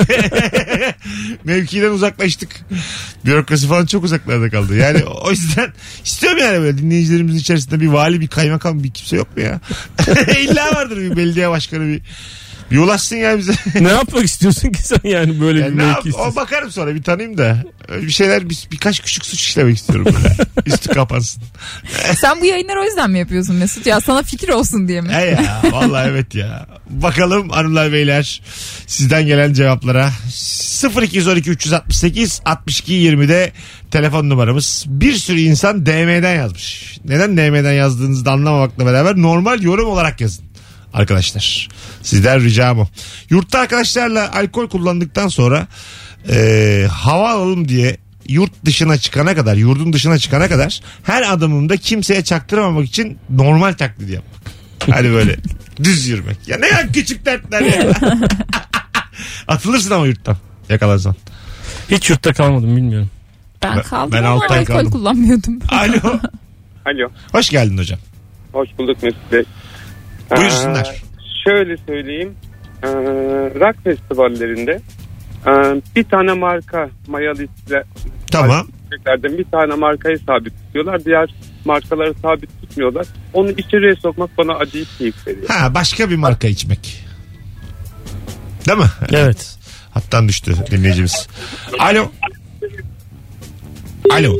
mevkiden 1.45 1.91
uzaklaştık. 1.91 2.61
Bürokrasi 3.27 3.67
falan 3.69 3.87
çok 3.87 4.05
uzaklarda 4.05 4.51
kaldı. 4.51 4.77
Yani 4.77 5.05
o 5.05 5.31
yüzden 5.31 5.73
istiyorum 6.05 6.39
yani 6.39 6.61
böyle 6.61 6.79
dinleyicilerimizin 6.79 7.39
içerisinde 7.39 7.81
bir 7.81 7.89
vali 7.89 8.21
bir 8.21 8.29
kaymakam 8.29 8.85
bir 8.85 8.91
kimse 8.91 9.17
yok 9.17 9.37
mu 9.37 9.43
ya? 9.43 9.61
İlla 10.41 10.75
vardır 10.75 10.97
bir 10.97 11.17
belediye 11.17 11.51
başkanı 11.51 11.87
bir 11.89 12.03
Bir 12.71 12.79
ulaşsın 12.79 13.17
ya 13.17 13.39
bize. 13.39 13.53
ne 13.81 13.89
yapmak 13.89 14.25
istiyorsun 14.25 14.73
ki 14.73 14.83
sen 14.83 15.01
yani 15.05 15.41
böyle 15.41 15.61
Yani 15.61 15.73
bir 15.73 15.79
ne 15.79 15.85
mevki 15.87 16.09
yap- 16.09 16.19
o 16.21 16.37
bakarım 16.37 16.71
sonra 16.73 16.95
bir 16.95 17.03
tanıyayım 17.03 17.39
da. 17.39 17.65
Öyle 17.89 18.07
bir 18.07 18.13
şeyler 18.13 18.51
bir, 18.51 18.69
birkaç 18.73 19.01
küçük 19.01 19.27
suç 19.27 19.41
işlemek 19.41 19.77
istiyorum. 19.77 20.15
Böyle. 20.15 20.37
Üstü 20.67 20.89
kapansın. 20.89 21.43
Sen 22.17 22.41
bu 22.41 22.45
yayınları 22.45 22.81
o 22.81 22.85
yüzden 22.85 23.11
mi 23.11 23.19
yapıyorsun 23.19 23.57
Mesut? 23.57 23.87
Ya 23.87 24.01
sana 24.01 24.23
fikir 24.23 24.49
olsun 24.49 24.89
diye 24.89 25.01
mi? 25.01 25.09
He 25.13 25.27
ya 25.27 25.63
vallahi 25.73 26.09
evet 26.11 26.35
ya. 26.35 26.67
Bakalım 26.91 27.51
hanımlar 27.51 27.93
beyler 27.93 28.43
sizden 28.87 29.27
gelen 29.27 29.53
cevaplara. 29.53 30.11
0212 31.03 31.51
368 31.51 32.41
62 32.45 32.93
20'de 32.93 33.53
telefon 33.91 34.29
numaramız. 34.29 34.85
Bir 34.87 35.13
sürü 35.13 35.41
insan 35.41 35.87
DM'den 35.87 36.35
yazmış. 36.37 36.99
Neden 37.05 37.37
DM'den 37.37 37.73
yazdığınızı 37.73 38.25
da 38.25 38.33
anlamamakla 38.33 38.87
beraber 38.87 39.17
normal 39.17 39.63
yorum 39.63 39.89
olarak 39.89 40.21
yazın. 40.21 40.45
Arkadaşlar 40.97 41.69
sizden 42.03 42.41
ricam 42.45 42.79
o. 42.79 42.87
Yurtta 43.31 43.59
arkadaşlarla 43.59 44.33
alkol 44.33 44.69
kullandıktan 44.69 45.29
sonra 45.29 45.67
e, 46.29 46.87
hava 46.91 47.31
alalım 47.31 47.69
diye 47.69 47.97
yurt 48.29 48.53
dışına 48.65 48.99
çıkana 48.99 49.35
kadar, 49.35 49.57
yurdun 49.57 49.93
dışına 49.93 50.19
çıkana 50.19 50.49
kadar 50.49 50.81
her 51.03 51.33
adımımda 51.33 51.77
kimseye 51.77 52.25
çaktırmamak 52.25 52.87
için 52.87 53.19
normal 53.31 53.73
taklidi 53.73 54.13
yapmak. 54.13 54.43
Hani 54.97 55.11
böyle 55.13 55.37
düz 55.85 56.09
yürümek. 56.09 56.37
Ya 56.47 56.57
ne 56.59 56.69
kadar 56.69 56.93
küçük 56.93 57.27
dertler 57.27 57.61
ya. 57.61 57.93
Atılırsın 59.49 59.91
ama 59.91 60.07
yurttan 60.07 60.37
yakalarsan. 60.69 61.15
Hiç 61.91 62.11
yurtta 62.11 62.33
kalmadım 62.33 62.77
bilmiyorum. 62.77 63.11
Ben 63.63 63.83
kaldım 63.83 64.13
ben 64.13 64.23
ama 64.23 64.45
alkol 64.45 64.65
kaldım. 64.65 64.91
kullanmıyordum. 64.91 65.59
Alo. 65.69 66.21
Alo. 66.87 67.09
Hoş 67.33 67.51
geldin 67.51 67.79
hocam. 67.79 67.99
Hoş 68.53 68.69
bulduk 68.79 69.03
Mesut 69.03 69.33
Bey. 69.33 69.45
Buyursunlar. 70.31 70.87
Ee, 70.95 71.51
şöyle 71.51 71.77
söyleyeyim. 71.77 72.35
Ee, 72.83 72.87
rock 73.61 73.85
festivallerinde 73.85 74.81
ee, 75.47 75.51
bir 75.97 76.05
tane 76.05 76.33
marka 76.33 76.89
mayalı 77.07 77.45
isle- 77.45 77.85
Tamam. 78.31 78.69
bir 79.25 79.45
tane 79.45 79.75
markayı 79.75 80.19
sabit 80.19 80.53
tutuyorlar. 80.67 81.05
Diğer 81.05 81.35
markaları 81.65 82.15
sabit 82.23 82.61
tutmuyorlar. 82.61 83.07
Onu 83.33 83.51
içeriye 83.51 83.95
sokmak 84.03 84.39
bana 84.39 84.53
acayip 84.55 84.89
keyif 84.99 85.27
veriyor. 85.27 85.49
Ha 85.49 85.75
başka 85.75 86.11
bir 86.11 86.17
marka 86.17 86.49
içmek. 86.49 87.05
Değil 88.69 88.79
mi? 88.79 88.85
Evet. 89.13 89.57
Hattan 89.91 90.29
düştü 90.29 90.55
dinleyicimiz. 90.71 91.29
Alo. 91.79 92.11
Alo. 94.11 94.37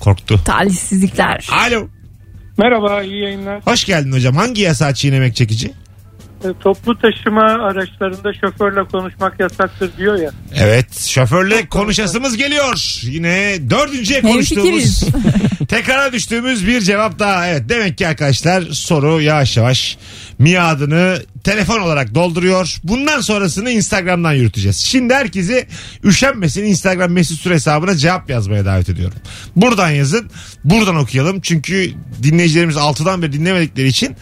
Korktu. 0.00 0.40
Talihsizlikler. 0.44 1.48
Alo. 1.52 1.88
Merhaba, 2.58 3.02
iyi 3.02 3.22
yayınlar. 3.22 3.60
Hoş 3.64 3.84
geldin 3.84 4.12
hocam. 4.12 4.36
Hangi 4.36 4.62
yasağı 4.62 4.94
çiğnemek 4.94 5.36
çekici? 5.36 5.72
E, 6.44 6.48
Toplu 6.60 6.98
taşıma 6.98 7.42
araçlarında 7.42 8.32
şoförle 8.32 8.84
konuşmak 8.84 9.40
yasaktır 9.40 9.90
diyor 9.98 10.18
ya. 10.18 10.30
Evet 10.56 11.00
şoförle 11.00 11.66
konuşasımız 11.66 12.36
geliyor. 12.36 13.00
Yine 13.02 13.58
dördüncüye 13.70 14.20
konuştuğumuz 14.20 14.64
Hemfikiriz. 14.66 15.04
tekrara 15.68 16.12
düştüğümüz 16.12 16.66
bir 16.66 16.80
cevap 16.80 17.18
daha. 17.18 17.48
Evet 17.48 17.68
demek 17.68 17.98
ki 17.98 18.08
arkadaşlar 18.08 18.62
soru 18.62 19.20
yavaş 19.20 19.56
yavaş 19.56 19.98
miadını 20.38 21.22
telefon 21.44 21.80
olarak 21.80 22.14
dolduruyor. 22.14 22.76
Bundan 22.84 23.20
sonrasını 23.20 23.70
Instagram'dan 23.70 24.32
yürüteceğiz. 24.32 24.76
Şimdi 24.76 25.14
herkesi 25.14 25.66
üşenmesin 26.04 26.64
Instagram 26.64 27.12
mesut 27.12 27.40
süre 27.40 27.54
hesabına 27.54 27.96
cevap 27.96 28.30
yazmaya 28.30 28.64
davet 28.64 28.88
ediyorum. 28.88 29.18
Buradan 29.56 29.90
yazın. 29.90 30.30
Buradan 30.64 30.96
okuyalım. 30.96 31.40
Çünkü 31.40 31.90
dinleyicilerimiz 32.22 32.76
6'dan 32.76 33.22
beri 33.22 33.32
dinlemedikleri 33.32 33.88
için 33.88 34.16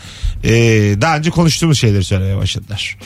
eee, 0.45 1.01
daha 1.01 1.17
önce 1.17 1.31
konuştuğumuz 1.31 1.79
şeyleri 1.79 2.05
söylemeye 2.05 2.37
başladılar. 2.37 2.99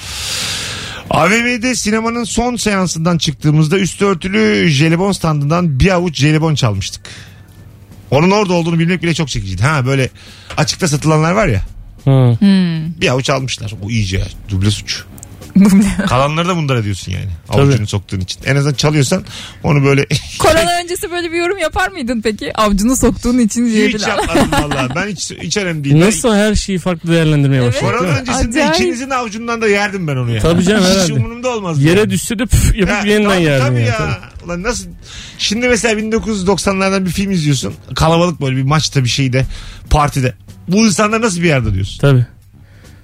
AVM'de 1.11 1.75
sinemanın 1.75 2.25
son 2.25 2.57
seansından 2.57 3.19
çıktığımızda 3.19 3.79
üstü 3.79 4.05
örtülü 4.05 4.69
jelibon 4.69 5.13
standından 5.13 5.81
bir 5.81 5.91
avuç 5.91 6.17
jelibon 6.17 6.55
çalmıştık. 6.55 7.03
Onun 8.11 8.31
orada 8.31 8.53
olduğunu 8.53 8.79
bilmek 8.79 9.03
bile 9.03 9.15
çok 9.15 9.29
çekiciydi. 9.29 9.63
Ha 9.63 9.87
böyle 9.87 10.09
açıkta 10.57 10.89
satılanlar 10.89 11.33
var 11.33 11.47
ya 11.47 11.63
Hı. 12.05 12.37
bir 13.01 13.09
avuç 13.09 13.31
almışlar. 13.31 13.73
O 13.85 13.91
iyice 13.91 14.23
duble 14.49 14.71
suç. 14.71 15.05
Kalanları 16.09 16.49
da 16.49 16.57
bunlara 16.57 16.85
diyorsun 16.85 17.13
yani. 17.13 17.27
Tabii. 17.53 17.63
Avucunu 17.63 17.87
soktuğun 17.87 18.21
için. 18.21 18.41
En 18.45 18.57
azından 18.57 18.75
çalıyorsan 18.75 19.25
onu 19.63 19.85
böyle 19.85 20.07
Korona 20.39 20.81
öncesi 20.85 21.11
böyle 21.11 21.33
bir 21.33 21.37
yorum 21.39 21.59
yapar 21.59 21.89
mıydın 21.89 22.21
peki? 22.23 22.57
Avcunu 22.57 22.97
soktuğun 22.97 23.39
için 23.39 23.67
hiç 23.67 23.73
diyebilir. 23.73 24.07
yapmadım 24.07 24.53
valla. 24.71 24.89
Ben 24.97 25.07
hiç, 25.09 25.31
hiç 25.31 25.57
önemli 25.57 25.85
değil. 25.85 26.01
Nasıl 26.01 26.35
her 26.35 26.55
şeyi 26.55 26.79
farklı 26.79 27.11
değerlendirmeye 27.13 27.63
Evet. 27.63 27.75
başladık 27.75 27.99
Korona 27.99 28.19
öncesinde 28.19 28.49
Acayip. 28.65 28.75
ikinizin 28.75 29.11
avucundan 29.11 29.61
da 29.63 29.69
yerdim 29.69 30.09
ben 30.09 30.17
onu 30.17 30.31
ya. 30.31 30.41
Tabii 30.43 30.65
canım, 30.65 30.85
Hiç 30.85 30.91
herhalde. 30.91 31.13
umurumda 31.13 31.49
olmazdı. 31.49 31.83
Yere 31.85 32.11
düşse 32.11 32.39
de 32.39 32.47
püf 32.47 32.77
yapıp 32.77 32.95
Ha, 32.95 33.07
yeniden 33.07 33.31
tabii, 33.31 33.43
yerdin 33.45 33.65
tabii 33.67 33.81
ya. 33.81 33.87
ya. 33.87 33.97
Tabii. 33.99 34.45
Ulan 34.45 34.63
nasıl? 34.63 34.87
Şimdi 35.39 35.69
mesela 35.69 36.01
1990'lardan 36.01 37.05
bir 37.07 37.11
film 37.11 37.31
izliyorsun. 37.31 37.75
Kalabalık 37.95 38.41
böyle 38.41 38.57
bir 38.57 38.63
maçta 38.63 39.05
bir 39.05 39.09
şeyde 39.09 39.47
partide. 39.91 40.35
Bu 40.69 40.77
insanlar 40.87 41.21
nasıl 41.21 41.41
bir 41.41 41.47
yerde 41.47 41.75
diyorsun? 41.75 41.99
Tabii. 42.01 42.27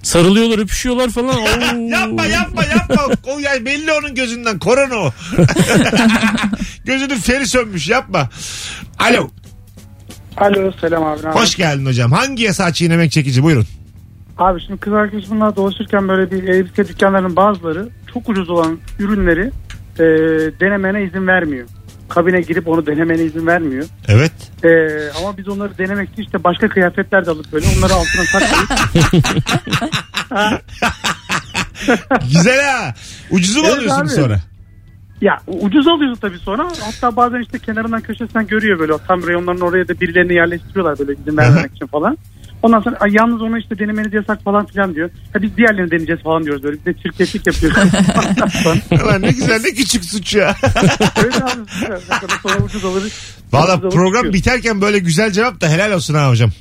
Sarılıyorlar 0.07 0.59
öpüşüyorlar 0.59 1.09
falan. 1.09 1.33
Yapma 1.87 2.25
yapma 2.25 2.63
yapma. 2.63 3.01
o 3.23 3.39
yani 3.39 3.65
belli 3.65 3.91
onun 3.91 4.15
gözünden. 4.15 4.59
Korona 4.59 4.95
o. 4.95 5.11
Gözünün 6.85 7.15
feri 7.15 7.47
sönmüş 7.47 7.89
yapma. 7.89 8.29
Alo. 8.99 9.29
Alo, 10.37 10.71
selam 10.81 11.03
abi. 11.03 11.27
Hoş 11.27 11.55
geldin 11.55 11.85
hocam. 11.85 12.11
Hangi 12.11 12.43
yasağı 12.43 12.73
çiğnemek 12.73 13.11
çekici? 13.11 13.43
Buyurun. 13.43 13.65
Abi 14.37 14.61
şimdi 14.67 14.79
kız 14.79 14.93
arkadaşımla 14.93 15.55
dolaşırken 15.55 16.07
böyle 16.07 16.31
bir 16.31 16.43
elbise 16.43 16.87
dükkanlarının 16.87 17.35
bazıları 17.35 17.89
çok 18.13 18.29
ucuz 18.29 18.49
olan 18.49 18.79
ürünleri 18.99 19.51
e, 19.99 20.03
denemene 20.59 21.03
izin 21.03 21.27
vermiyor. 21.27 21.67
Kabine 22.09 22.41
girip 22.41 22.67
onu 22.67 22.85
denemene 22.85 23.23
izin 23.23 23.47
vermiyor. 23.47 23.85
Evet. 24.07 24.31
E, 24.63 24.69
ama 25.19 25.37
biz 25.37 25.47
onları 25.47 25.77
denemek 25.77 26.09
için 26.09 26.21
işte 26.23 26.43
başka 26.43 26.69
kıyafetler 26.69 27.25
de 27.25 27.31
alıp 27.31 27.53
böyle 27.53 27.65
onları 27.77 27.93
altına 27.93 28.23
saklayıp 28.25 28.69
Güzel 32.33 32.61
ha. 32.65 32.93
Ucuzu 33.31 33.59
mu 33.59 33.65
Evet 33.67 33.77
alıyorsun 33.77 34.01
abi. 34.01 34.09
sonra? 34.09 34.39
ya 35.21 35.37
ucuz 35.47 35.87
alıyorsun 35.87 36.21
tabii 36.21 36.37
sonra 36.39 36.67
hatta 36.81 37.15
bazen 37.15 37.41
işte 37.41 37.59
kenarından 37.59 38.01
köşesinden 38.01 38.47
görüyor 38.47 38.79
böyle 38.79 38.93
tam 39.07 39.27
reyonların 39.27 39.61
oraya 39.61 39.87
da 39.87 39.99
birilerini 40.01 40.33
yerleştiriyorlar 40.33 40.99
böyle 40.99 41.13
izin 41.21 41.37
vermemek 41.37 41.75
için 41.75 41.87
falan. 41.87 42.17
Ondan 42.67 42.81
sonra 42.81 42.97
"Ay, 42.99 43.09
yalnız 43.13 43.41
onu 43.41 43.59
işte 43.59 43.79
denemeniz 43.79 44.13
yasak 44.13 44.43
falan 44.43 44.65
filan 44.65 44.95
diyor. 44.95 45.09
Ha, 45.33 45.41
biz 45.41 45.57
diğerlerini 45.57 45.91
deneyeceğiz 45.91 46.21
falan 46.23 46.43
diyoruz 46.43 46.63
böyle. 46.63 46.77
Bir 46.85 46.93
de 46.95 46.99
çirkeflik 47.03 47.47
yapıyoruz. 47.47 47.77
Ulan 49.03 49.21
ne 49.21 49.31
güzel 49.31 49.61
ne 49.61 49.69
küçük 49.69 50.05
suç 50.05 50.35
ya. 50.35 50.55
Öyle 51.23 51.35
abi. 51.37 51.61
Ne 51.81 51.87
kadar 52.19 52.39
sonra 52.43 52.63
ucuz 52.65 52.85
alırız. 52.85 53.35
Valla 53.51 53.79
program 53.79 54.13
çıkıyor. 54.13 54.33
biterken 54.33 54.81
böyle 54.81 54.99
güzel 54.99 55.31
cevap 55.31 55.61
da 55.61 55.69
helal 55.69 55.91
olsun 55.91 56.13
ha 56.13 56.29
hocam. 56.29 56.51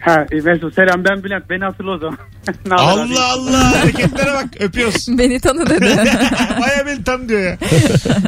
Ha 0.00 0.26
e, 0.32 0.34
Mesut 0.40 0.74
selam 0.74 1.04
ben 1.04 1.24
Bülent 1.24 1.50
beni 1.50 1.64
hatırla 1.64 1.90
o 1.90 1.98
zaman. 1.98 2.18
Ne 2.66 2.74
haber 2.74 3.02
abi? 3.04 3.18
Allah 3.18 3.32
Allah 3.32 3.80
hareketlere 3.80 4.32
bak 4.32 4.44
öpüyoruz. 4.60 5.06
Beni 5.18 5.40
tanı 5.40 5.70
dedi. 5.70 5.84
Baya 6.60 6.86
beni 6.86 7.04
tanı 7.04 7.28
diyor 7.28 7.40
ya. 7.42 7.58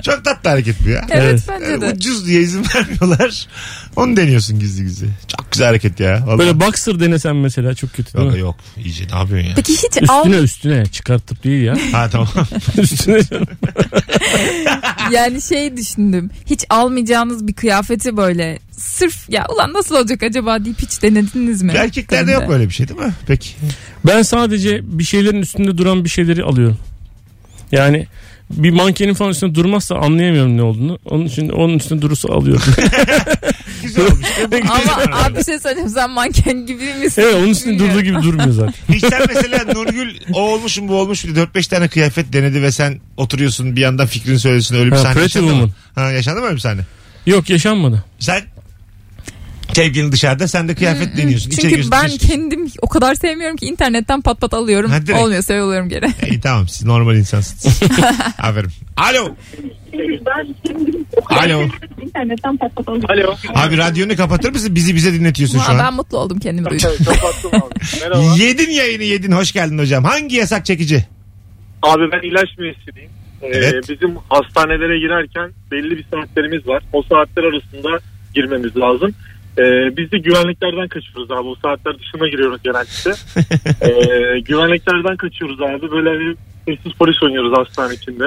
Çok 0.03 0.25
tatlı 0.25 0.51
hareket 0.51 0.77
bu 0.87 0.89
ya. 0.89 1.07
evet 1.11 1.23
Evet. 1.25 1.43
bence 1.49 1.81
de. 1.81 1.93
ucuz 1.95 2.27
diye 2.27 2.41
izin 2.41 2.65
vermiyorlar. 2.75 3.47
Onu 3.97 4.17
deniyorsun 4.17 4.59
gizli 4.59 4.83
gizli. 4.85 5.07
Çok 5.37 5.53
güzel 5.53 5.67
hareket 5.67 6.01
ya. 6.01 6.23
Vallahi. 6.27 6.39
Böyle 6.39 6.61
boxer 6.61 7.01
denesen 7.01 7.37
mesela 7.37 7.75
çok 7.75 7.93
kötü 7.93 8.15
değil 8.15 8.25
Yok, 8.27 8.35
mi? 8.35 8.41
yok 8.41 8.57
iyice 8.85 9.05
ne 9.13 9.19
yapıyorsun 9.19 9.49
ya? 9.49 9.55
Peki 9.57 9.73
hiç 9.73 10.11
al 10.11 10.27
Üstüne 10.27 10.43
üstüne 10.43 10.87
çıkartıp 10.87 11.45
değil 11.45 11.63
ya. 11.65 11.75
Ha 11.93 12.09
tamam. 12.13 12.29
üstüne 12.79 13.21
yani 15.13 15.43
şey 15.43 15.77
düşündüm. 15.77 16.31
Hiç 16.47 16.65
almayacağınız 16.71 17.47
bir 17.47 17.53
kıyafeti 17.53 18.17
böyle 18.17 18.59
sırf 18.73 19.29
ya 19.29 19.47
ulan 19.55 19.73
nasıl 19.73 19.97
olacak 19.97 20.23
acaba 20.23 20.65
deyip 20.65 20.79
hiç 20.83 21.03
denediniz 21.03 21.63
mi? 21.63 21.73
Erkeklerde 21.77 22.33
yok 22.33 22.49
böyle 22.49 22.69
bir 22.69 22.75
şey 22.75 22.89
değil 22.89 23.01
mi? 23.01 23.13
Peki. 23.27 23.49
Ben 24.07 24.23
sadece 24.23 24.81
bir 24.99 25.05
şeylerin 25.05 25.43
üstünde 25.43 25.79
duran 25.79 26.05
bir 26.05 26.11
şeyleri 26.11 26.43
alıyorum. 26.43 26.79
Yani 27.73 28.07
bir 28.51 28.71
mankenin 28.71 29.15
falan 29.15 29.31
üstünde 29.31 29.55
durmazsa 29.55 29.95
anlayamıyorum 29.97 30.57
ne 30.57 30.63
olduğunu. 30.63 30.99
Onun 31.05 31.25
için 31.25 31.49
onun 31.49 31.79
üstünde 31.79 32.03
durursa 32.03 32.29
alıyorum. 32.29 32.63
Güzel 33.83 34.07
olmuş. 34.07 34.27
Ama 34.71 35.17
abi 35.25 35.39
bir 35.39 35.45
şey 35.45 35.59
söyleyeyim 35.59 35.89
sen 35.89 36.11
manken 36.11 36.67
gibi 36.67 36.95
misin? 36.95 37.23
evet 37.23 37.35
onun 37.35 37.49
üstünde 37.49 37.79
durduğu 37.79 38.01
gibi 38.01 38.23
durmuyor 38.23 38.51
zaten. 38.51 38.75
Hiç 38.95 39.05
sen 39.05 39.23
mesela 39.29 39.65
Nurgül 39.75 40.17
o 40.33 40.41
olmuşum 40.41 40.89
bu 40.89 40.95
olmuş 40.95 41.25
bir 41.25 41.35
de 41.35 41.41
4-5 41.43 41.69
tane 41.71 41.89
kıyafet 41.89 42.33
denedi 42.33 42.63
ve 42.63 42.73
sen 42.73 43.01
oturuyorsun 43.17 43.77
bir 43.77 43.81
yandan 43.81 44.07
fikrini 44.07 44.39
söylüyorsun 44.39 44.77
öyle 44.77 44.87
bir 44.87 44.97
Ha, 44.97 45.03
sahne 45.03 45.21
yaşandı 45.23 45.55
mı? 45.55 45.69
Ha, 45.95 46.11
yaşandı 46.11 46.41
mı 46.41 46.47
öyle 46.47 46.57
bir 46.57 46.61
sahne? 46.61 46.81
Yok 47.27 47.51
yaşanmadı. 47.51 48.05
Sen 48.19 48.41
Sevgilin 49.75 50.13
dışarıda 50.13 50.49
sen 50.49 50.69
de 50.69 50.75
kıyafet 50.75 51.17
deniyorsun. 51.17 51.51
İçeri 51.51 51.61
Çünkü 51.63 51.69
giriyorsun, 51.69 51.93
ben 51.93 52.07
dışarı 52.07 52.31
kendim 52.31 52.67
o 52.83 52.89
kadar 52.89 53.15
sevmiyorum 53.15 53.57
ki 53.57 53.67
internetten 53.67 54.21
pat 54.23 54.41
pat 54.41 54.55
alıyorum. 54.55 54.91
Ha, 54.91 55.03
direkt. 55.07 55.21
Olmuyorsa 55.21 55.55
yolluyorum 55.55 55.89
geri. 55.89 56.07
İyi 56.31 56.41
tamam 56.41 56.69
siz 56.69 56.85
normal 56.87 57.17
insansınız. 57.17 57.83
Aferin. 58.39 58.71
Alo. 58.97 59.35
Alo. 61.27 61.63
İnternetten 62.03 62.57
pat 62.57 62.77
pat 62.77 62.89
alıyorum. 62.89 63.11
Alo. 63.11 63.35
Abi 63.55 63.79
radyonu 63.79 64.17
kapatır 64.17 64.51
mısın? 64.53 64.75
Bizi 64.75 64.95
bize 64.95 65.13
dinletiyorsun 65.13 65.59
şu 65.59 65.73
an. 65.73 65.79
ben 65.79 65.95
mutlu 65.95 66.19
oldum 66.19 66.39
kendimi 66.39 66.71
duydum. 66.71 66.91
Kapattım 67.05 67.51
abi. 67.55 67.75
Merhaba. 68.01 68.35
Yedin 68.37 68.71
yayını 68.71 69.03
yedin. 69.05 69.33
Hoş 69.33 69.53
geldin 69.53 69.79
hocam. 69.79 70.05
Hangi 70.05 70.37
yasak 70.37 70.67
çekici? 70.67 71.05
Abi 71.83 72.03
ben 72.13 72.29
ilaç 72.29 72.49
mühendisiyim. 72.59 73.11
Ee, 73.43 73.47
Evet. 73.53 73.89
bizim 73.89 74.17
hastanelere 74.29 74.99
girerken 74.99 75.51
belli 75.71 75.91
bir 75.91 76.05
saatlerimiz 76.11 76.67
var. 76.69 76.83
O 76.93 77.03
saatler 77.03 77.43
arasında 77.45 77.89
girmemiz 78.35 78.77
lazım. 78.77 79.15
Ee, 79.59 79.97
biz 79.97 80.13
de 80.13 80.19
güvenliklerden 80.19 80.89
kaçıyoruz 80.89 81.31
abi. 81.31 81.49
O 81.49 81.55
saatler 81.63 81.99
dışına 81.99 82.29
giriyoruz 82.29 82.61
genellikle. 82.63 83.13
Ee, 83.83 84.41
güvenliklerden 84.41 85.17
kaçıyoruz 85.17 85.63
abi. 85.63 85.91
Böyle 85.91 86.21
bir 86.21 86.37
hırsız 86.67 86.93
polis 86.99 87.23
oynuyoruz 87.23 87.59
hastane 87.59 87.95
içinde. 87.95 88.27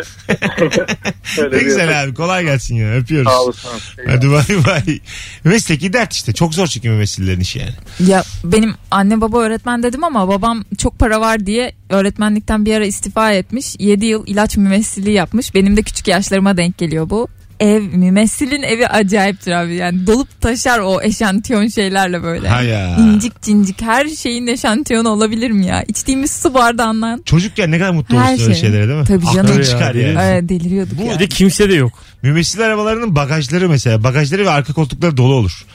Ne 1.52 1.60
güzel 1.60 2.04
abi. 2.04 2.14
Kolay 2.14 2.44
gelsin 2.44 2.76
ya. 2.76 2.94
Öpüyoruz. 2.96 3.32
Sağ 3.32 3.42
olasın. 3.42 3.70
Hadi 4.08 4.32
bay 4.32 4.66
bay. 4.66 5.00
Mesleki 5.44 5.94
dert 5.94 6.14
işte. 6.14 6.34
Çok 6.34 6.54
zor 6.54 6.68
çünkü 6.68 6.90
mümessillerin 6.90 7.40
işi 7.40 7.60
yani. 7.60 7.72
Ya 8.12 8.24
benim 8.44 8.76
anne 8.92 9.22
baba 9.22 9.40
öğretmen 9.40 9.84
dedim 9.84 10.04
ama 10.04 10.28
babam 10.28 10.64
çok 10.78 11.00
para 11.00 11.22
var 11.22 11.46
diye 11.46 11.72
öğretmenlikten 11.90 12.66
bir 12.66 12.74
ara 12.76 12.86
istifa 12.86 13.32
etmiş. 13.32 13.76
7 13.80 14.06
yıl 14.06 14.28
ilaç 14.28 14.58
mümessiliği 14.58 15.16
yapmış. 15.16 15.56
Benim 15.56 15.78
de 15.78 15.82
küçük 15.82 16.08
yaşlarıma 16.08 16.58
denk 16.58 16.78
geliyor 16.78 17.10
bu. 17.10 17.28
Ev 17.60 17.82
mümessilin 17.82 18.62
evi 18.64 18.88
acayiptir 18.88 19.52
abi. 19.52 19.76
Yani 19.76 20.08
dolup 20.08 20.42
taşar 20.42 20.80
o 20.80 21.02
eşantiyon 21.02 21.68
şeylerle 21.68 22.24
böyle. 22.24 22.48
Ha 22.50 22.62
ya. 22.62 22.98
İncik 22.98 23.42
cincik 23.42 23.82
her 23.82 24.08
şeyin 24.08 24.48
eşantiyonu 24.48 25.10
olabilir 25.10 25.52
mi 25.52 25.66
ya? 25.66 25.84
İçtiğimiz 25.84 26.32
su 26.32 26.54
bardağından. 26.54 27.22
Çocukken 27.26 27.72
ne 27.72 27.80
kadar 27.80 27.92
mutlu 27.92 28.20
Her 28.20 28.30
olursun 28.30 28.44
öyle 28.46 28.54
şey. 28.54 28.62
şeylere 28.62 28.88
değil 28.88 29.00
mi? 29.00 29.06
Tabii 29.06 29.28
Aklın 29.28 29.48
canım. 29.48 29.62
çıkar 29.64 29.96
Ya, 29.96 30.08
yani. 30.08 30.20
Evet, 30.22 30.50
deliriyorduk 30.50 31.00
Bir 31.00 31.04
ya. 31.06 31.20
de 31.20 31.28
kimse 31.28 31.70
de 31.70 31.74
yok. 31.74 32.04
Mümessil 32.22 32.62
arabalarının 32.62 33.16
bagajları 33.16 33.70
mesela. 33.70 34.04
Bagajları 34.04 34.46
ve 34.46 34.50
arka 34.50 34.74
koltukları 34.74 35.18
dolu 35.18 35.34
olur. 35.34 35.66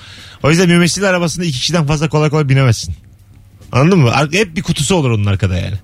O 0.42 0.50
yüzden 0.50 0.68
mümessil 0.68 1.04
arabasında 1.04 1.44
iki 1.44 1.58
kişiden 1.58 1.86
fazla 1.86 2.08
kolay 2.08 2.30
kolay 2.30 2.48
binemezsin. 2.48 2.94
Anladın 3.72 3.98
mı? 3.98 4.12
Hep 4.32 4.56
bir 4.56 4.62
kutusu 4.62 4.94
olur 4.94 5.10
onun 5.10 5.26
arkada 5.26 5.56
yani. 5.58 5.74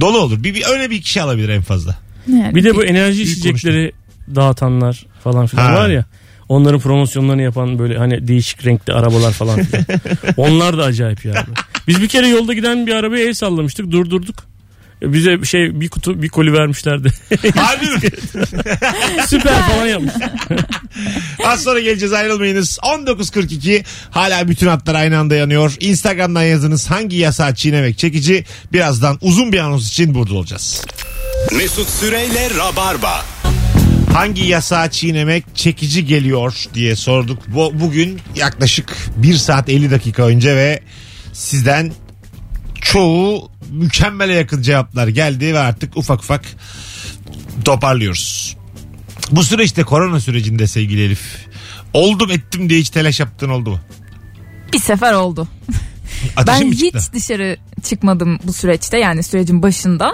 Dolu 0.00 0.18
olur. 0.18 0.44
Bir, 0.44 0.54
bir 0.54 0.64
öyle 0.72 0.90
bir 0.90 1.02
kişi 1.02 1.22
alabilir 1.22 1.48
en 1.48 1.62
fazla. 1.62 1.96
Yani 2.28 2.54
Bir 2.54 2.64
de 2.64 2.74
bu 2.76 2.84
enerji 2.84 3.22
içecekleri 3.22 3.92
dağıtanlar 4.34 5.06
falan 5.24 5.46
filan 5.46 5.66
Ha. 5.66 5.74
var 5.74 5.88
ya. 5.88 6.04
Onların 6.48 6.80
promosyonlarını 6.80 7.42
yapan 7.42 7.78
böyle 7.78 7.98
hani 7.98 8.28
değişik 8.28 8.66
renkli 8.66 8.92
arabalar 8.92 9.32
falan 9.32 9.62
filan. 9.62 9.84
Onlar 10.36 10.78
da 10.78 10.84
acayip 10.84 11.24
ya. 11.24 11.46
Biz 11.88 12.02
bir 12.02 12.08
kere 12.08 12.28
yolda 12.28 12.52
giden 12.54 12.86
bir 12.86 12.92
arabaya 12.94 13.24
el 13.28 13.34
sallamıştık 13.34 13.90
durdurduk. 13.90 14.36
E, 15.02 15.12
Bize 15.12 15.44
şey 15.44 15.80
bir 15.80 15.88
kutu 15.88 16.22
bir 16.22 16.28
koli 16.28 16.52
vermişlerdi. 16.52 17.08
Harbi 17.56 17.84
mi? 17.86 18.00
Süper 19.28 19.62
falan 19.62 19.86
yapmış. 19.86 20.12
Az 21.44 21.62
sonra 21.62 21.80
geleceğiz 21.80 22.12
ayrılmayınız. 22.12 22.78
19.42 22.82 23.84
hala 24.10 24.48
bütün 24.48 24.66
hatlar 24.66 24.94
aynı 24.94 25.18
anda 25.18 25.34
yanıyor. 25.34 25.76
Instagram'dan 25.80 26.42
yazınız 26.42 26.90
hangi 26.90 27.16
yasağı 27.16 27.54
çiğnemek 27.54 27.98
çekici. 27.98 28.44
Birazdan 28.72 29.18
uzun 29.20 29.52
bir 29.52 29.58
anons 29.58 29.88
için 29.88 30.14
burada 30.14 30.34
olacağız. 30.34 30.84
Mesut 31.52 31.88
Süreyle 31.88 32.48
Rabarba. 32.58 33.24
Hangi 34.12 34.46
yasağı 34.46 34.90
çiğnemek 34.90 35.44
çekici 35.54 36.06
geliyor 36.06 36.64
diye 36.74 36.96
sorduk. 36.96 37.38
Bu, 37.48 37.72
bugün 37.80 38.20
yaklaşık 38.36 38.96
1 39.16 39.34
saat 39.34 39.68
50 39.68 39.90
dakika 39.90 40.22
önce 40.22 40.56
ve 40.56 40.82
sizden 41.32 41.92
çoğu 42.80 43.50
mükemmele 43.70 44.32
yakın 44.32 44.62
cevaplar 44.62 45.08
geldi 45.08 45.54
ve 45.54 45.58
artık 45.58 45.96
ufak 45.96 46.20
ufak 46.20 46.44
toparlıyoruz. 47.64 48.56
Bu 49.30 49.44
süreçte 49.44 49.82
korona 49.82 50.20
sürecinde 50.20 50.66
sevgili 50.66 51.04
Elif 51.04 51.46
oldum 51.92 52.30
ettim 52.30 52.70
diye 52.70 52.80
hiç 52.80 52.90
telaş 52.90 53.20
yaptın 53.20 53.48
oldu 53.48 53.70
mu? 53.70 53.80
bir 54.72 54.78
sefer 54.78 55.12
oldu. 55.12 55.48
Ateşin 56.36 56.70
ben 56.70 56.76
hiç 56.76 57.12
dışarı 57.12 57.56
çıkmadım 57.82 58.38
bu 58.44 58.52
süreçte 58.52 58.98
yani 58.98 59.22
sürecin 59.22 59.62
başında. 59.62 60.12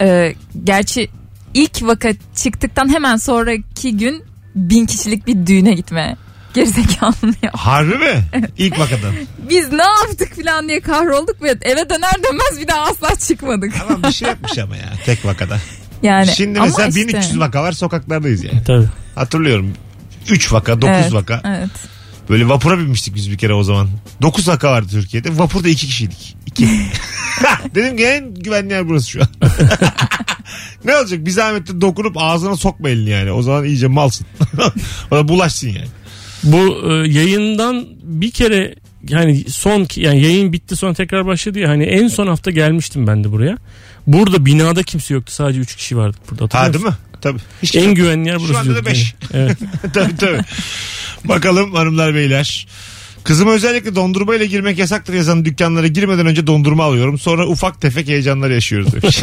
Ee, 0.00 0.34
gerçi 0.64 1.10
ilk 1.54 1.82
vaka 1.82 2.12
çıktıktan 2.36 2.88
hemen 2.88 3.16
sonraki 3.16 3.96
gün 3.96 4.24
bin 4.54 4.86
kişilik 4.86 5.26
bir 5.26 5.46
düğüne 5.46 5.72
gitme 5.74 6.16
gerizekalını 6.54 7.34
yap. 7.42 7.56
Harbi 7.56 7.94
mi? 7.98 8.24
İlk 8.58 8.78
vakadan. 8.78 9.14
Biz 9.50 9.72
ne 9.72 9.82
yaptık 9.82 10.36
falan 10.44 10.68
diye 10.68 10.80
kahrolduk 10.80 11.42
ve 11.42 11.48
eve 11.62 11.90
döner 11.90 12.14
dönmez 12.28 12.60
bir 12.60 12.68
daha 12.68 12.80
asla 12.80 13.16
çıkmadık. 13.16 13.74
Tamam 13.78 14.02
bir 14.02 14.12
şey 14.12 14.28
yapmış 14.28 14.58
ama 14.58 14.76
ya 14.76 14.92
tek 15.06 15.24
vakada. 15.24 15.58
Yani 16.02 16.26
Şimdi 16.26 16.60
mesela 16.60 16.88
işte. 16.88 17.00
1300 17.08 17.40
vaka 17.40 17.62
var 17.62 17.72
sokaklardayız 17.72 18.44
yani. 18.44 18.64
Tabii. 18.66 18.86
Hatırlıyorum. 19.14 19.72
3 20.30 20.52
vaka 20.52 20.82
9 20.82 20.96
Evet, 20.96 21.12
vaka. 21.12 21.40
Evet. 21.44 21.70
Böyle 22.28 22.48
vapura 22.48 22.78
binmiştik 22.78 23.14
biz 23.14 23.30
bir 23.30 23.38
kere 23.38 23.54
o 23.54 23.62
zaman. 23.62 23.88
9 24.22 24.48
vaka 24.48 24.70
vardı 24.70 24.88
Türkiye'de. 24.90 25.38
Vapurda 25.38 25.68
2 25.68 25.86
kişiydik. 25.86 26.36
2. 26.46 26.68
Dedim 27.74 27.96
ki 27.96 28.04
en 28.04 28.34
güvenli 28.34 28.72
yer 28.72 28.88
burası 28.88 29.10
şu 29.10 29.20
an. 29.20 29.28
Ne 30.84 30.96
olacak? 30.96 31.26
Bir 31.26 31.30
zahmetli 31.30 31.80
dokunup 31.80 32.16
ağzına 32.16 32.56
sokma 32.56 32.88
elini 32.88 33.10
yani. 33.10 33.32
O 33.32 33.42
zaman 33.42 33.64
iyice 33.64 33.86
malsın. 33.86 34.26
o 35.10 35.16
da 35.16 35.28
bulaşsın 35.28 35.68
yani. 35.68 35.88
Bu 36.42 36.90
e, 36.90 37.08
yayından 37.08 37.86
bir 38.02 38.30
kere 38.30 38.74
yani 39.08 39.44
son 39.48 39.86
yani 39.96 40.22
yayın 40.22 40.52
bitti 40.52 40.76
sonra 40.76 40.94
tekrar 40.94 41.26
başladı 41.26 41.58
ya 41.58 41.68
hani 41.68 41.84
en 41.84 42.08
son 42.08 42.26
hafta 42.26 42.50
gelmiştim 42.50 43.06
ben 43.06 43.24
de 43.24 43.32
buraya. 43.32 43.58
Burada 44.06 44.46
binada 44.46 44.82
kimse 44.82 45.14
yoktu 45.14 45.32
sadece 45.32 45.60
3 45.60 45.76
kişi 45.76 45.96
vardı 45.96 46.16
burada. 46.30 46.58
Ha 46.58 46.72
değil 46.74 46.84
mi? 46.84 46.94
Tabii. 47.20 47.38
Hiç 47.62 47.76
En 47.76 47.94
güvenli 47.94 48.28
yer 48.28 48.38
burası. 48.38 48.52
Şu 48.52 48.58
anda 48.58 48.70
da 48.70 48.84
diyorduk 48.84 48.86
5. 48.86 49.14
yani. 49.34 49.44
Evet. 49.44 49.58
tabii 49.94 50.16
tabii. 50.16 50.40
Bakalım 51.24 51.74
hanımlar 51.74 52.14
beyler. 52.14 52.66
Kızıma 53.24 53.52
özellikle 53.52 53.94
dondurma 53.94 54.34
ile 54.34 54.46
girmek 54.46 54.78
yasaktır 54.78 55.14
yazan 55.14 55.44
dükkanlara 55.44 55.86
girmeden 55.86 56.26
önce 56.26 56.46
dondurma 56.46 56.84
alıyorum. 56.84 57.18
Sonra 57.18 57.46
ufak 57.46 57.80
tefek 57.80 58.08
heyecanlar 58.08 58.50
yaşıyoruz 58.50 58.92
demiş. 58.92 59.22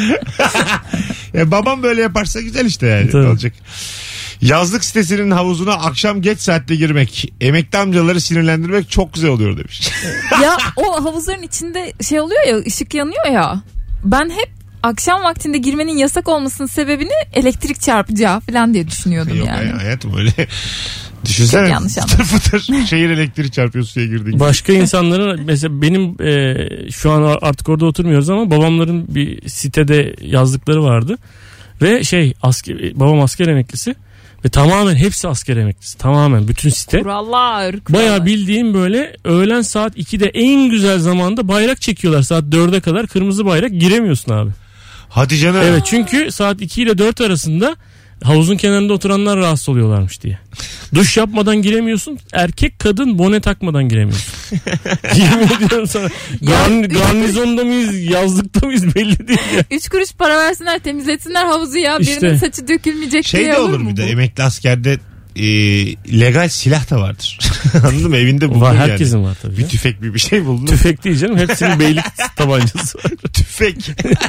ya 1.34 1.50
babam 1.50 1.82
böyle 1.82 2.00
yaparsa 2.02 2.40
güzel 2.40 2.66
işte 2.66 2.86
yani. 2.86 3.10
Tabii. 3.10 3.26
Olacak? 3.26 3.52
Yazlık 4.40 4.84
sitesinin 4.84 5.30
havuzuna 5.30 5.72
akşam 5.72 6.22
geç 6.22 6.40
saatte 6.40 6.74
girmek, 6.76 7.32
emekli 7.40 7.78
amcaları 7.78 8.20
sinirlendirmek 8.20 8.90
çok 8.90 9.14
güzel 9.14 9.30
oluyor 9.30 9.56
demiş. 9.58 9.90
ya 10.42 10.56
o 10.76 11.04
havuzların 11.04 11.42
içinde 11.42 11.92
şey 12.08 12.20
oluyor 12.20 12.46
ya 12.46 12.58
ışık 12.58 12.94
yanıyor 12.94 13.26
ya. 13.32 13.62
Ben 14.04 14.30
hep 14.30 14.50
akşam 14.82 15.22
vaktinde 15.22 15.58
girmenin 15.58 15.96
yasak 15.96 16.28
olmasının 16.28 16.68
sebebini 16.68 17.12
elektrik 17.32 17.80
çarpacağı 17.80 18.40
falan 18.40 18.74
diye 18.74 18.88
düşünüyordum 18.88 19.36
Yok 19.36 19.46
yani. 19.48 19.70
hay- 19.70 19.78
hayatım 19.78 20.16
öyle. 20.16 20.32
Düşünsene. 21.24 21.62
Çok 21.62 21.72
yanlış 21.72 21.94
fıtır 21.94 22.24
fıtır 22.24 22.60
şehir 22.86 23.10
elektriği 23.10 23.50
çarpıyor 23.50 23.84
suya 23.84 24.06
girdiğin. 24.06 24.40
Başka 24.40 24.72
insanların 24.72 25.40
mesela 25.44 25.82
benim 25.82 26.22
e, 26.22 26.56
şu 26.90 27.10
an 27.10 27.38
artık 27.42 27.68
orada 27.68 27.86
oturmuyoruz 27.86 28.30
ama 28.30 28.50
babamların 28.50 29.14
bir 29.14 29.48
sitede 29.48 30.14
yazdıkları 30.22 30.82
vardı. 30.82 31.18
Ve 31.82 32.04
şey 32.04 32.34
asker, 32.42 33.00
babam 33.00 33.20
asker 33.20 33.46
emeklisi 33.46 33.94
ve 34.44 34.48
tamamen 34.48 34.94
hepsi 34.94 35.28
asker 35.28 35.56
emeklisi. 35.56 35.98
Tamamen 35.98 36.48
bütün 36.48 36.70
site. 36.70 37.02
Kurallar. 37.02 37.80
kurallar. 37.80 38.06
Baya 38.08 38.26
bildiğim 38.26 38.74
böyle 38.74 39.16
öğlen 39.24 39.62
saat 39.62 39.98
2'de 39.98 40.26
en 40.26 40.70
güzel 40.70 40.98
zamanda 40.98 41.48
bayrak 41.48 41.80
çekiyorlar 41.80 42.22
saat 42.22 42.44
4'e 42.44 42.80
kadar 42.80 43.06
kırmızı 43.06 43.46
bayrak 43.46 43.70
giremiyorsun 43.70 44.32
abi. 44.32 44.50
Hadi 45.08 45.36
canım. 45.36 45.60
Evet 45.64 45.82
çünkü 45.86 46.32
saat 46.32 46.60
2 46.60 46.82
ile 46.82 46.98
4 46.98 47.20
arasında 47.20 47.76
havuzun 48.24 48.56
kenarında 48.56 48.92
oturanlar 48.92 49.38
rahatsız 49.38 49.68
oluyorlarmış 49.68 50.22
diye. 50.22 50.38
Duş 50.94 51.16
yapmadan 51.16 51.62
giremiyorsun. 51.62 52.18
Erkek 52.32 52.78
kadın 52.78 53.18
bone 53.18 53.40
takmadan 53.40 53.88
giremiyorsun. 53.88 54.34
Yemin 55.16 55.56
ediyorum 55.56 55.86
sana. 55.86 56.08
Garn, 56.42 56.82
garnizonda 56.82 57.64
mıyız 57.64 57.94
yazlıkta 58.10 58.66
mıyız 58.66 58.94
belli 58.94 59.28
değil 59.28 59.38
ya. 59.56 59.64
Üç 59.70 59.88
kuruş 59.88 60.12
para 60.18 60.38
versinler 60.38 60.78
temizletsinler 60.78 61.46
havuzu 61.46 61.78
ya. 61.78 61.98
İşte. 61.98 62.22
Birinin 62.22 62.36
saçı 62.36 62.68
dökülmeyecek 62.68 63.26
Şey 63.26 63.40
diye 63.40 63.52
de 63.52 63.58
olur 63.58 63.68
olur 63.68 63.78
mu 63.78 63.90
bir 63.90 63.96
de 63.96 64.02
bu? 64.02 64.06
emekli 64.06 64.42
askerde 64.42 64.98
e, 65.36 65.42
legal 66.20 66.48
silah 66.48 66.90
da 66.90 67.00
vardır. 67.00 67.38
Anladın 67.74 68.08
mı? 68.10 68.16
Evinde 68.16 68.48
bulunur 68.48 68.62
Var, 68.62 68.74
yani. 68.74 68.90
herkesin 68.92 69.24
var 69.24 69.36
tabii. 69.42 69.56
Bir 69.56 69.62
ya. 69.62 69.68
tüfek 69.68 70.02
bir 70.02 70.14
bir 70.14 70.18
şey 70.18 70.44
buldun. 70.44 70.66
Tüfek 70.66 71.04
değil 71.04 71.16
canım. 71.16 71.38
Hepsinin 71.38 71.80
beylik 71.80 72.04
tabancası 72.36 72.98
var. 72.98 73.04
Tüfek. 73.32 73.76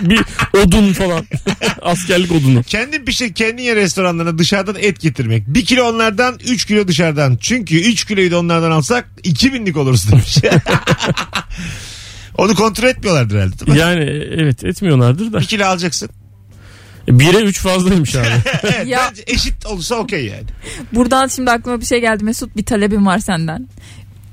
bir 0.02 0.22
odun 0.64 0.94
falan. 0.94 1.26
Askerlik 1.82 2.32
odunu. 2.32 2.64
Kendin 2.64 3.06
pişir 3.06 3.34
kendin 3.34 3.64
ye 3.64 3.76
restoranlarına 3.76 4.38
dışarıdan 4.38 4.76
et 4.80 5.00
getirmek. 5.02 5.48
Bir 5.48 5.66
kilo 5.66 5.84
onlardan 5.84 6.40
3 6.48 6.66
kilo 6.66 6.88
dışarıdan. 6.88 7.38
Çünkü 7.42 7.76
3 7.80 8.06
kiloyu 8.06 8.32
da 8.32 8.40
onlardan 8.40 8.72
alsak 8.72 9.08
2000'lik 9.24 9.78
oluruz 9.78 10.12
demiş. 10.12 10.38
Onu 12.38 12.56
kontrol 12.56 12.88
etmiyorlardır 12.88 13.36
herhalde 13.36 13.60
değil 13.60 13.72
mi? 13.72 13.78
Yani 13.78 14.04
evet 14.38 14.64
etmiyorlardır 14.64 15.34
da. 15.34 15.40
Bir 15.40 15.46
kilo 15.46 15.66
alacaksın. 15.66 16.10
1'e 17.12 17.44
3 17.44 17.60
fazlaymış 17.60 18.16
abi. 18.16 18.26
Evet, 18.64 18.88
Ya- 18.88 19.10
bence 19.10 19.24
eşit 19.28 19.66
olursa 19.66 19.96
okey 19.96 20.26
yani. 20.26 20.44
Buradan 20.94 21.28
şimdi 21.28 21.52
aklıma 21.52 21.80
bir 21.82 21.86
şey 21.86 22.02
geldi 22.02 22.24
Mesut 22.24 22.58
bir 22.58 22.66
talebim 22.66 23.06
var 23.06 23.20
senden. 23.20 23.68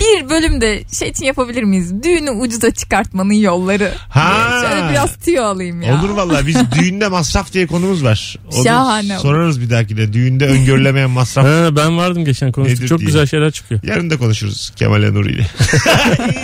Bir 0.00 0.30
bölümde 0.30 0.82
şey 0.98 1.08
için 1.08 1.24
yapabilir 1.24 1.62
miyiz? 1.62 2.02
Düğünü 2.02 2.30
ucuza 2.30 2.70
çıkartmanın 2.70 3.32
yolları. 3.32 3.92
Ha. 4.08 4.60
Şöyle 4.68 4.90
biraz 4.90 5.16
tüyo 5.16 5.42
alayım 5.44 5.82
ya. 5.82 6.00
Olur 6.00 6.08
vallahi 6.10 6.46
biz 6.46 6.56
düğünde 6.78 7.08
masraf 7.08 7.52
diye 7.52 7.66
konumuz 7.66 8.04
var. 8.04 8.36
Onu 8.52 8.64
Şahane 8.64 9.18
sorarız 9.18 9.60
bir 9.60 9.70
dahakine. 9.70 10.12
Düğünde 10.12 10.46
öngörülemeyen 10.46 11.10
masraf. 11.10 11.44
ha, 11.44 11.76
ben 11.76 11.96
vardım 11.98 12.24
geçen 12.24 12.52
konuştuk. 12.52 12.78
Nedir 12.78 12.88
Çok 12.88 12.98
diye. 12.98 13.06
güzel 13.06 13.26
şeyler 13.26 13.50
çıkıyor. 13.50 13.80
Yarın 13.84 14.10
da 14.10 14.18
konuşuruz 14.18 14.72
Kemal 14.76 14.98
Nuri 15.12 15.32
ile. 15.32 15.46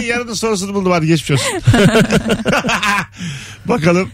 İyi, 0.00 0.06
Yarın 0.08 0.28
da 0.28 0.34
sorusunu 0.34 0.74
buldum 0.74 0.92
hadi 0.92 1.06
geçmiş 1.06 1.30
olsun. 1.30 1.60
Bakalım. 3.66 4.10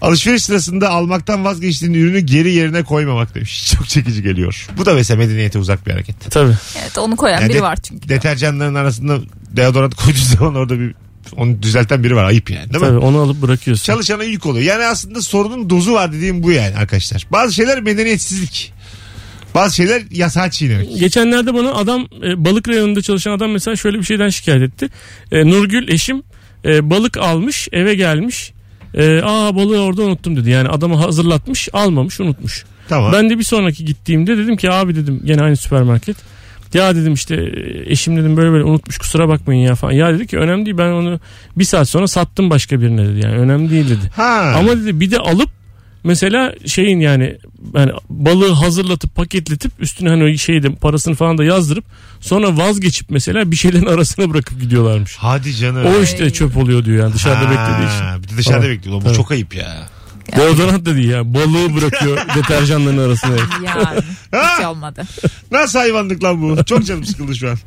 Alışveriş 0.00 0.42
sırasında 0.42 0.90
almaktan 0.90 1.44
vazgeçtiğin 1.44 1.94
ürünü 1.94 2.20
geri 2.20 2.52
yerine 2.52 2.82
koymamak 2.82 3.34
demiş. 3.34 3.72
Çok 3.76 3.88
çekici 3.88 4.22
geliyor. 4.22 4.66
Bu 4.78 4.86
da 4.86 4.94
mesela 4.94 5.18
medeniyete 5.18 5.58
uzak 5.58 5.86
bir 5.86 5.92
hareket. 5.92 6.30
Tabii. 6.30 6.54
Evet 6.82 6.98
onu 6.98 7.16
koyan 7.16 7.40
Yani 7.40 7.48
biri 7.48 7.58
de- 7.58 7.62
var 7.62 7.76
çünkü. 7.82 8.08
Deterjanların 8.08 8.74
arasında 8.74 9.18
deodorant 9.50 9.94
koyduğu 10.04 10.36
zaman 10.38 10.54
orada 10.54 10.80
bir 10.80 10.94
onu 11.36 11.62
düzelten 11.62 12.04
biri 12.04 12.16
var. 12.16 12.24
Ayıp 12.24 12.50
yani 12.50 12.72
değil 12.72 12.84
mi? 12.84 12.88
Tabii 12.88 12.98
onu 12.98 13.18
alıp 13.18 13.42
bırakıyorsun. 13.42 13.84
Çalışana 13.84 14.24
yük 14.24 14.46
oluyor. 14.46 14.64
Yani 14.64 14.84
aslında 14.84 15.22
sorunun 15.22 15.70
dozu 15.70 15.92
var 15.92 16.12
dediğim 16.12 16.42
bu 16.42 16.50
yani 16.52 16.76
arkadaşlar. 16.76 17.26
Bazı 17.32 17.54
şeyler 17.54 17.80
medeniyetsizlik. 17.80 18.72
Bazı 19.54 19.74
şeyler 19.76 20.02
yasağı 20.10 20.50
çiğnemek. 20.50 20.98
Geçenlerde 20.98 21.54
bana 21.54 21.72
adam 21.72 22.08
e, 22.22 22.44
balık 22.44 22.68
reyonunda 22.68 23.02
çalışan 23.02 23.30
adam 23.32 23.50
mesela 23.50 23.76
şöyle 23.76 23.98
bir 23.98 24.04
şeyden 24.04 24.28
şikayet 24.28 24.62
etti. 24.62 24.88
E, 25.32 25.46
Nurgül 25.46 25.88
eşim 25.88 26.22
e, 26.64 26.90
balık 26.90 27.16
almış 27.16 27.68
eve 27.72 27.94
gelmiş. 27.94 28.52
E, 28.94 29.20
Aa 29.22 29.56
balığı 29.56 29.82
orada 29.82 30.02
unuttum 30.02 30.36
dedi. 30.36 30.50
Yani 30.50 30.68
adamı 30.68 30.96
hazırlatmış 30.96 31.68
almamış 31.72 32.20
unutmuş. 32.20 32.64
Tamam. 32.88 33.12
Ben 33.12 33.30
de 33.30 33.38
bir 33.38 33.44
sonraki 33.44 33.84
gittiğimde 33.84 34.36
dedim 34.36 34.56
ki 34.56 34.70
abi 34.70 34.96
dedim 34.96 35.20
gene 35.24 35.42
aynı 35.42 35.56
süpermarket. 35.56 36.16
Ya 36.74 36.96
dedim 36.96 37.14
işte 37.14 37.52
eşim 37.86 38.16
dedim 38.16 38.36
böyle 38.36 38.52
böyle 38.52 38.64
unutmuş 38.64 38.98
kusura 38.98 39.28
bakmayın 39.28 39.60
ya 39.60 39.74
falan. 39.74 39.92
Ya 39.92 40.14
dedi 40.14 40.26
ki 40.26 40.38
önemli 40.38 40.66
değil 40.66 40.78
ben 40.78 40.90
onu 40.90 41.20
bir 41.56 41.64
saat 41.64 41.88
sonra 41.88 42.08
sattım 42.08 42.50
başka 42.50 42.80
birine 42.80 43.08
dedi. 43.08 43.20
Yani 43.24 43.36
önemli 43.36 43.70
değil 43.70 43.90
dedi. 43.90 44.10
Ha. 44.16 44.54
Ama 44.58 44.76
dedi 44.76 45.00
bir 45.00 45.10
de 45.10 45.18
alıp 45.18 45.50
mesela 46.04 46.54
şeyin 46.66 47.00
yani 47.00 47.38
yani 47.74 47.92
balığı 48.10 48.52
hazırlatıp 48.52 49.14
paketletip 49.14 49.72
üstüne 49.78 50.08
hani 50.08 50.24
o 50.24 50.36
şeyde 50.36 50.74
parasını 50.74 51.14
falan 51.14 51.38
da 51.38 51.44
yazdırıp 51.44 51.84
sonra 52.20 52.56
vazgeçip 52.56 53.10
mesela 53.10 53.50
bir 53.50 53.56
şeylerin 53.56 53.86
arasına 53.94 54.30
bırakıp 54.30 54.60
gidiyorlarmış. 54.60 55.16
Hadi 55.18 55.56
canım. 55.56 55.86
O 55.86 56.02
işte 56.02 56.30
çöp 56.30 56.56
oluyor 56.56 56.84
diyor 56.84 57.02
yani 57.04 57.14
dışarıda 57.14 57.38
Ha, 57.38 57.50
beklediği 57.50 57.94
için. 57.94 58.22
Bir 58.22 58.28
de 58.28 58.36
dışarıda 58.38 58.60
Falan. 58.60 58.72
bekliyor. 58.76 59.02
Bu 59.04 59.14
çok 59.14 59.30
ayıp 59.30 59.54
ya. 59.54 59.88
Deodorant 60.36 60.86
da 60.86 60.94
değil 60.96 61.08
ya 61.10 61.34
balığı 61.34 61.74
bırakıyor 61.74 62.18
deterjanların 62.36 62.98
arasına. 62.98 63.36
Yani 63.64 63.98
hiç 64.32 64.64
olmadı. 64.66 65.02
Nasıl 65.52 65.78
hayvanlık 65.78 66.24
lan 66.24 66.42
bu? 66.42 66.64
Çok 66.64 66.86
canım 66.86 67.04
sıkıldı 67.04 67.36
şu 67.36 67.50
an. 67.50 67.58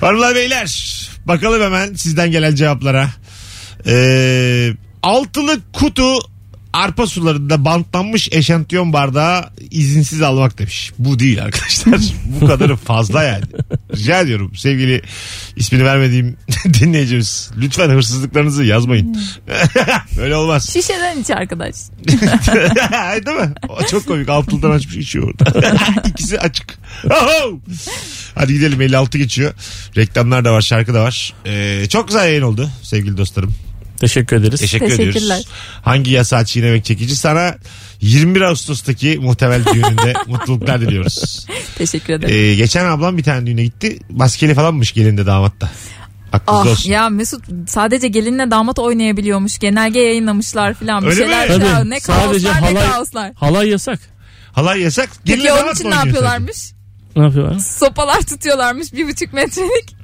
Hanımlar 0.00 0.34
beyler 0.34 1.00
bakalım 1.24 1.62
hemen 1.62 1.94
sizden 1.94 2.30
gelen 2.30 2.54
cevaplara. 2.54 3.08
Ee, 3.86 4.72
altılı 5.02 5.60
kutu 5.72 6.18
arpa 6.72 7.06
sularında 7.06 7.64
bantlanmış 7.64 8.28
eşantiyon 8.32 8.92
bardağı 8.92 9.44
izinsiz 9.70 10.22
almak 10.22 10.58
demiş. 10.58 10.92
Bu 10.98 11.18
değil 11.18 11.42
arkadaşlar. 11.42 12.00
Bu 12.40 12.46
kadarı 12.46 12.76
fazla 12.76 13.22
yani. 13.22 13.44
Rica 13.96 14.20
ediyorum 14.20 14.52
sevgili 14.56 15.02
ismini 15.56 15.84
vermediğim 15.84 16.36
dinleyicimiz. 16.64 17.50
Lütfen 17.56 17.88
hırsızlıklarınızı 17.88 18.64
yazmayın. 18.64 19.16
Öyle 20.20 20.36
olmaz. 20.36 20.70
Şişeden 20.72 21.18
iç 21.18 21.30
arkadaş. 21.30 21.74
Değil 23.26 23.36
mi? 23.36 23.54
O 23.68 23.86
çok 23.86 24.06
komik. 24.06 24.28
Altından 24.28 24.70
açmış 24.70 24.96
içiyor 24.96 25.34
orada. 25.34 25.76
İkisi 26.08 26.40
açık. 26.40 26.78
Hadi 28.34 28.52
gidelim 28.52 28.80
56 28.80 29.18
geçiyor. 29.18 29.54
Reklamlar 29.96 30.44
da 30.44 30.52
var 30.52 30.60
şarkı 30.60 30.94
da 30.94 31.02
var. 31.02 31.34
Ee, 31.46 31.86
çok 31.88 32.08
güzel 32.08 32.26
yayın 32.26 32.42
oldu 32.42 32.70
sevgili 32.82 33.16
dostlarım. 33.16 33.54
Teşekkür 34.02 34.36
ederiz. 34.36 34.60
Teşekkür 34.60 34.86
Teşekkürler. 34.86 35.10
ediyoruz. 35.20 35.46
Hangi 35.82 36.10
yasağı 36.10 36.44
çiğnemek 36.44 36.84
çekici? 36.84 37.16
Sana 37.16 37.54
21 38.00 38.40
Ağustos'taki 38.40 39.18
muhtemel 39.22 39.64
düğününde 39.64 40.12
mutluluklar 40.26 40.80
diliyoruz. 40.80 41.46
Teşekkür 41.78 42.12
ederim. 42.12 42.34
Ee, 42.34 42.54
geçen 42.54 42.84
ablam 42.84 43.18
bir 43.18 43.22
tane 43.22 43.46
düğüne 43.46 43.64
gitti. 43.64 43.98
Maskeli 44.10 44.54
falanmış 44.54 44.92
gelinde 44.92 45.26
damatta. 45.26 45.70
Aklınızda 46.32 46.68
Ah 46.68 46.72
olsun. 46.72 46.90
ya 46.90 47.08
Mesut 47.08 47.44
sadece 47.66 48.08
gelinle 48.08 48.50
damat 48.50 48.78
oynayabiliyormuş. 48.78 49.58
Genelge 49.58 50.00
yayınlamışlar 50.00 50.74
filan. 50.74 51.02
Bir 51.02 51.06
Öyle 51.08 51.16
şeyler 51.22 51.48
mi? 51.58 51.64
ya, 51.64 51.78
Tabii. 51.78 51.90
ne 51.90 52.00
Sadece 52.00 52.46
kaoslar 52.48 52.62
ne 52.72 52.78
halay- 52.78 52.90
kaoslar. 52.90 53.32
Halay 53.34 53.68
yasak. 53.68 53.98
Halay 54.52 54.80
yasak. 54.80 55.08
Gelinle 55.24 55.42
Peki 55.42 55.52
onun 55.52 55.62
damat 55.62 55.74
için 55.74 55.86
mı 55.86 55.90
ne 55.90 55.98
oynuyor 55.98 56.06
yapıyorlarmış? 56.16 56.56
Ne 57.16 57.22
yapıyorlar? 57.22 57.58
Sopalar 57.58 58.20
tutuyorlarmış 58.20 58.92
bir 58.92 59.08
buçuk 59.08 59.32
metrelik. 59.32 60.01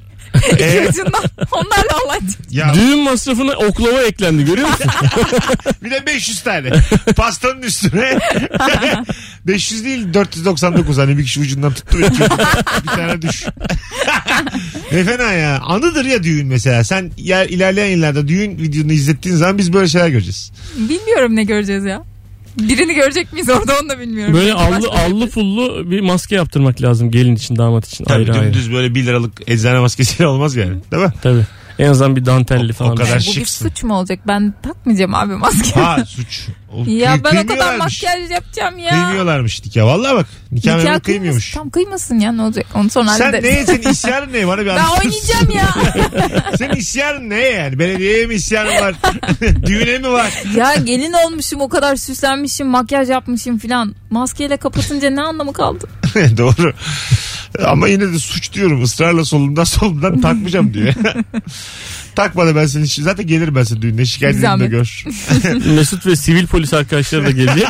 Ee? 0.59 0.83
İki 0.83 0.89
ucundan. 0.89 1.23
Onlarla 1.51 1.99
sadece? 2.19 2.37
Ya 2.49 2.73
Düğün 2.73 2.99
masrafına 3.03 3.51
oklava 3.51 4.01
eklendi 4.01 4.45
görüyor 4.45 4.67
musun? 4.67 4.91
Bir 5.83 5.91
de 5.91 6.05
500 6.05 6.41
tane. 6.41 6.69
Pastanın 7.15 7.61
üstüne. 7.61 8.19
500 9.47 9.85
değil 9.85 10.13
499 10.13 10.97
hani 10.97 11.17
bir 11.17 11.23
kişi 11.23 11.39
ucundan 11.39 11.73
tuttu. 11.73 11.97
ve 11.99 12.07
iki 12.07 12.23
ucundan 12.23 12.39
bir 12.83 12.87
tane 12.87 13.21
düş. 13.21 13.45
ne 14.91 15.03
fena 15.03 15.31
ya. 15.33 15.59
Anıdır 15.59 16.05
ya 16.05 16.23
düğün 16.23 16.47
mesela. 16.47 16.83
Sen 16.83 17.11
yer, 17.17 17.45
ilerleyen 17.49 17.87
yıllarda 17.97 18.27
düğün 18.27 18.57
videonu 18.57 18.91
izlettiğin 18.93 19.35
zaman 19.35 19.57
biz 19.57 19.73
böyle 19.73 19.87
şeyler 19.87 20.07
göreceğiz. 20.09 20.51
Bilmiyorum 20.77 21.35
ne 21.35 21.43
göreceğiz 21.43 21.85
ya. 21.85 22.03
Birini 22.59 22.93
görecek 22.93 23.33
miyiz 23.33 23.49
orada 23.49 23.73
onu 23.81 23.89
da 23.89 23.99
bilmiyorum. 23.99 24.33
Böyle 24.33 24.55
Başka 24.55 24.67
allı 24.75 24.81
bir- 24.83 24.99
allı 25.15 25.29
pullu 25.29 25.91
bir 25.91 25.99
maske 26.01 26.35
yaptırmak 26.35 26.81
lazım 26.81 27.11
gelin 27.11 27.35
için 27.35 27.55
damat 27.55 27.87
için 27.87 28.05
Tabii 28.05 28.17
ayrı 28.17 28.33
ayrı. 28.33 28.43
dümdüz 28.53 28.73
böyle 28.73 28.95
1 28.95 29.05
liralık 29.05 29.41
eczane 29.49 29.79
maskesiyle 29.79 30.27
olmaz 30.27 30.55
yani. 30.55 30.75
Değil 30.91 31.03
mi? 31.03 31.11
Tabii. 31.21 31.45
En 31.79 31.89
azından 31.89 32.15
bir 32.15 32.25
dantelli 32.25 32.71
O- 32.71 32.75
falan. 32.75 32.91
o 32.91 32.97
bir 32.97 33.03
kadar 33.05 33.19
şey. 33.19 33.33
Bu 33.33 33.35
bir 33.39 33.45
şıksın. 33.45 33.69
suç 33.69 33.83
mu 33.83 33.95
olacak? 33.95 34.19
Ben 34.27 34.53
takmayacağım 34.63 35.15
abi 35.15 35.33
maske. 35.35 35.79
Ha 35.79 36.05
suç. 36.05 36.47
O 36.73 36.83
ya 36.87 37.23
ben 37.23 37.43
o 37.43 37.45
kadar 37.47 37.75
makyaj 37.77 38.31
yapacağım 38.31 38.77
ya. 38.77 38.89
Kıymıyorlarmış 38.89 39.65
nikah. 39.65 39.83
Vallahi 39.85 40.15
bak. 40.15 40.25
Nikah, 40.51 40.71
Nikah 40.75 40.83
memuru 40.85 41.01
kıymıyormuş. 41.01 41.51
Tam 41.51 41.69
kıymasın 41.69 42.19
ya 42.19 42.31
ne 42.31 42.41
olacak? 42.41 42.65
Onu 42.75 42.89
sonra 42.89 43.09
Sen 43.09 43.23
hallederiz. 43.25 43.43
neye 43.53 43.65
senin 43.65 43.89
isyanın 43.91 44.33
ne? 44.33 44.47
Bana 44.47 44.61
bir 44.61 44.65
Ben 44.65 44.85
oynayacağım 44.85 45.49
ya. 45.55 45.69
Senin 46.57 46.75
isyanın 46.75 47.29
ne 47.29 47.35
yani? 47.39 47.79
Belediyeye 47.79 48.25
mi 48.25 48.33
isyanın 48.33 48.75
var? 48.81 48.95
Düğüne 49.65 49.97
mi 49.97 50.09
var? 50.09 50.43
ya 50.55 50.75
gelin 50.75 51.13
olmuşum 51.13 51.61
o 51.61 51.69
kadar 51.69 51.95
süslenmişim 51.95 52.67
makyaj 52.67 53.09
yapmışım 53.09 53.57
filan. 53.57 53.95
Maskeyle 54.09 54.57
kapatınca 54.57 55.09
ne 55.09 55.21
anlamı 55.21 55.53
kaldı? 55.53 55.87
Doğru. 56.37 56.73
Ama 57.65 57.87
yine 57.87 58.13
de 58.13 58.19
suç 58.19 58.53
diyorum. 58.53 58.83
Israrla 58.83 59.25
solumdan 59.25 59.63
solumdan 59.79 60.21
takmayacağım 60.21 60.73
diyor. 60.73 60.93
Takma 62.15 62.45
da 62.47 62.55
ben 62.55 62.65
seni 62.65 62.87
zaten 62.87 63.27
gelirim 63.27 63.55
ben 63.55 63.63
senin 63.63 63.81
düğününe 63.81 64.05
şikayetini 64.05 64.41
de 64.41 64.47
Zahmet. 64.47 64.71
gör. 64.71 65.03
Mesut 65.75 66.05
ve 66.05 66.15
sivil 66.15 66.47
polis 66.47 66.73
arkadaşları 66.73 67.25
da 67.25 67.31
gelecek. 67.31 67.67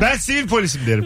ben 0.00 0.16
sivil 0.16 0.46
polisim 0.46 0.80
derim. 0.86 1.04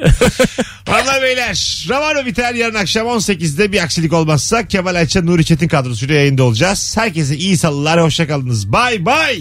Hanımlar 0.89 1.23
beyler 1.23 1.87
Rabarba 1.89 2.27
biter 2.27 2.55
yarın 2.55 2.75
akşam 2.75 3.07
18'de 3.07 3.73
bir 3.73 3.83
aksilik 3.83 4.13
olmazsa 4.13 4.67
Kemal 4.69 4.95
Ayça 4.95 5.23
Nuri 5.23 5.45
Çetin 5.45 5.69
kadrosuyla 5.69 6.15
yayında 6.15 6.43
olacağız. 6.45 6.97
Herkese 6.97 7.37
iyi 7.37 7.57
salılar 7.59 8.03
hoşçakalınız. 8.03 8.73
Bay 8.73 9.05
bay. 9.05 9.41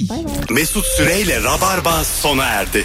Mesut 0.49 0.86
Süreyle 0.86 1.43
Rabarba 1.43 2.04
sona 2.04 2.43
erdi. 2.45 2.84